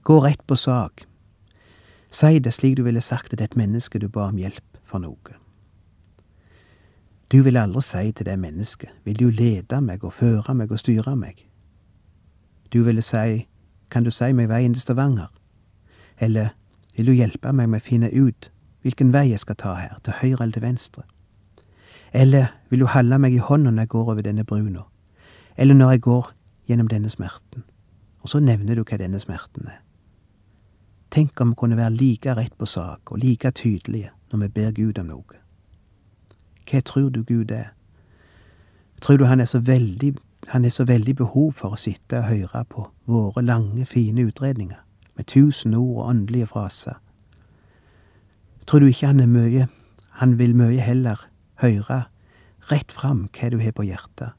Gå 0.03 0.21
rett 0.25 0.47
på 0.47 0.57
sak. 0.57 1.05
Si 2.11 2.39
det 2.39 2.55
slik 2.55 2.77
du 2.77 2.83
ville 2.83 3.01
sagt 3.01 3.31
til 3.31 3.43
et 3.43 3.57
menneske 3.57 3.99
du 3.99 4.09
ba 4.09 4.29
om 4.29 4.37
hjelp 4.37 4.79
for 4.85 4.99
noe. 4.99 5.37
Du 7.33 7.43
vil 7.43 7.57
aldri 7.57 7.83
si 7.83 8.13
til 8.13 8.27
det 8.27 8.39
mennesket, 8.39 8.89
vil 9.05 9.19
du 9.19 9.29
lede 9.31 9.81
meg 9.81 10.05
og 10.05 10.13
føre 10.13 10.55
meg 10.55 10.73
og 10.73 10.79
styre 10.81 11.17
meg? 11.17 11.45
Du 12.73 12.83
ville 12.85 13.03
si, 13.03 13.49
kan 13.91 14.05
du 14.05 14.11
si 14.11 14.33
meg 14.33 14.49
veien 14.49 14.73
til 14.75 14.81
Stavanger? 14.81 15.29
Eller 16.19 16.49
vil 16.97 17.07
du 17.07 17.13
hjelpe 17.13 17.53
meg 17.53 17.69
med 17.69 17.83
å 17.83 17.85
finne 17.85 18.09
ut 18.13 18.51
hvilken 18.83 19.13
vei 19.13 19.29
jeg 19.29 19.41
skal 19.41 19.57
ta 19.61 19.75
her, 19.75 19.99
til 20.05 20.17
høyre 20.23 20.43
eller 20.43 20.53
til 20.53 20.63
venstre? 20.63 21.03
Eller 22.13 22.47
vil 22.69 22.81
du 22.81 22.87
holde 22.87 23.19
meg 23.19 23.35
i 23.35 23.43
hånda 23.43 23.71
når 23.71 23.83
jeg 23.83 23.89
går 23.89 24.13
over 24.13 24.23
denne 24.23 24.45
bruna, 24.45 24.83
eller 25.57 25.75
når 25.75 25.91
jeg 25.91 26.01
går 26.01 26.33
gjennom 26.69 26.89
denne 26.89 27.09
smerten? 27.09 27.65
Og 28.21 28.29
så 28.29 28.41
nevner 28.41 28.75
du 28.75 28.85
hva 28.85 28.99
denne 28.99 29.21
smerten 29.21 29.69
er. 29.69 29.83
Tenk 31.11 31.41
om 31.41 31.55
vi 31.55 31.55
kunne 31.59 31.77
være 31.77 31.97
like 31.97 32.35
rett 32.35 32.57
på 32.59 32.67
sak 32.67 33.13
og 33.13 33.19
like 33.19 33.51
tydelige 33.51 34.11
når 34.31 34.39
vi 34.39 34.49
ber 34.49 34.71
Gud 34.77 34.99
om 34.99 35.07
noe. 35.07 35.41
Hva 36.69 36.81
tror 36.85 37.09
du 37.11 37.23
Gud 37.23 37.51
er? 37.51 37.73
Tror 39.01 39.17
du 39.17 39.25
han 39.25 39.41
er 39.41 39.49
så 39.49 39.59
veldig, 39.59 40.15
er 40.53 40.69
så 40.69 40.85
veldig 40.85 41.17
behov 41.17 41.53
for 41.53 41.73
å 41.73 41.81
sitte 41.81 42.19
og 42.19 42.29
høre 42.29 42.65
på 42.69 42.89
våre 43.07 43.43
lange, 43.43 43.87
fine 43.87 44.27
utredninger, 44.27 44.77
med 45.17 45.27
tusen 45.27 45.75
ord 45.75 45.97
og 45.97 46.09
åndelige 46.09 46.47
fraser? 46.47 46.99
Tror 48.67 48.81
du 48.81 48.87
ikke 48.87 49.07
han 49.07 49.21
er 49.21 49.27
mye, 49.27 49.69
han 50.11 50.39
vil 50.39 50.57
mye 50.57 50.81
heller 50.81 51.28
høre 51.63 52.03
rett 52.71 52.93
fram 52.93 53.29
hva 53.33 53.51
du 53.51 53.59
har 53.63 53.73
på 53.73 53.87
hjertet, 53.87 54.35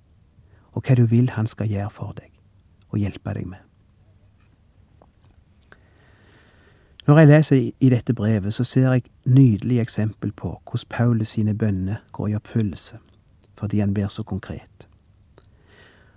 og 0.72 0.86
hva 0.86 0.96
du 0.96 1.06
vil 1.10 1.32
han 1.36 1.48
skal 1.48 1.70
gjøre 1.70 1.90
for 1.94 2.14
deg 2.18 2.30
og 2.90 3.02
hjelpe 3.02 3.34
deg 3.34 3.50
med? 3.50 3.66
Når 7.10 7.18
jeg 7.18 7.28
leser 7.28 7.72
i 7.80 7.90
dette 7.90 8.14
brevet, 8.14 8.54
så 8.54 8.64
ser 8.64 8.92
jeg 8.92 9.10
nydelig 9.26 9.80
eksempel 9.82 10.32
på 10.32 10.52
hvordan 10.62 10.90
Paulus 10.90 11.34
sine 11.34 11.56
bønner 11.58 12.04
går 12.12 12.28
i 12.28 12.36
oppfyllelse, 12.38 13.00
fordi 13.58 13.80
han 13.80 13.94
ber 13.94 14.08
så 14.08 14.24
konkret. 14.24 14.88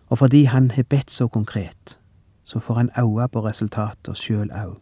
Og 0.09 0.19
fordi 0.19 0.45
han 0.45 0.71
har 0.71 0.83
bedt 0.83 1.11
så 1.11 1.29
konkret, 1.29 1.99
så 2.45 2.59
får 2.59 2.75
han 2.75 2.91
øye 2.99 3.29
på 3.29 3.45
resultater 3.45 4.15
sjøl 4.15 4.53
òg. 4.53 4.77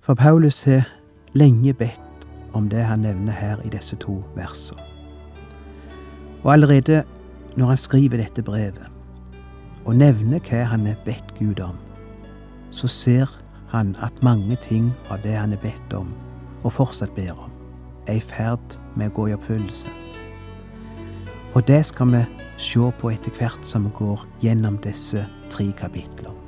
For 0.00 0.14
Paulus 0.14 0.62
har 0.62 0.86
lenge 1.34 1.74
bedt 1.74 2.07
om 2.52 2.68
det 2.68 2.84
han 2.84 3.04
nevner 3.04 3.32
her 3.32 3.60
i 3.64 3.72
disse 3.72 3.96
to 3.96 4.20
versene. 4.36 4.80
Og 6.44 6.52
allerede 6.52 7.02
når 7.56 7.66
han 7.66 7.76
skriver 7.76 8.16
dette 8.16 8.42
brevet, 8.42 8.86
og 9.84 9.96
nevner 9.96 10.40
hva 10.44 10.62
han 10.68 10.86
har 10.86 10.98
bedt 11.04 11.34
Gud 11.38 11.60
om, 11.64 11.76
så 12.70 12.88
ser 12.88 13.30
han 13.72 13.96
at 14.04 14.22
mange 14.22 14.56
ting 14.62 14.92
av 15.10 15.22
det 15.24 15.36
han 15.36 15.52
er 15.52 15.62
bedt 15.62 15.94
om, 15.96 16.12
og 16.64 16.72
fortsatt 16.72 17.14
ber 17.16 17.32
om, 17.34 17.52
er 18.06 18.20
i 18.20 18.24
ferd 18.24 18.78
med 18.96 19.10
å 19.10 19.16
gå 19.16 19.28
i 19.28 19.36
oppfyllelse. 19.36 19.90
Og 21.56 21.64
det 21.68 21.80
skal 21.88 22.12
vi 22.12 22.22
se 22.60 22.90
på 23.00 23.10
etter 23.10 23.34
hvert 23.38 23.64
som 23.66 23.88
vi 23.88 23.94
går 23.98 24.26
gjennom 24.44 24.78
disse 24.84 25.24
tre 25.50 25.70
kapitler. 25.78 26.47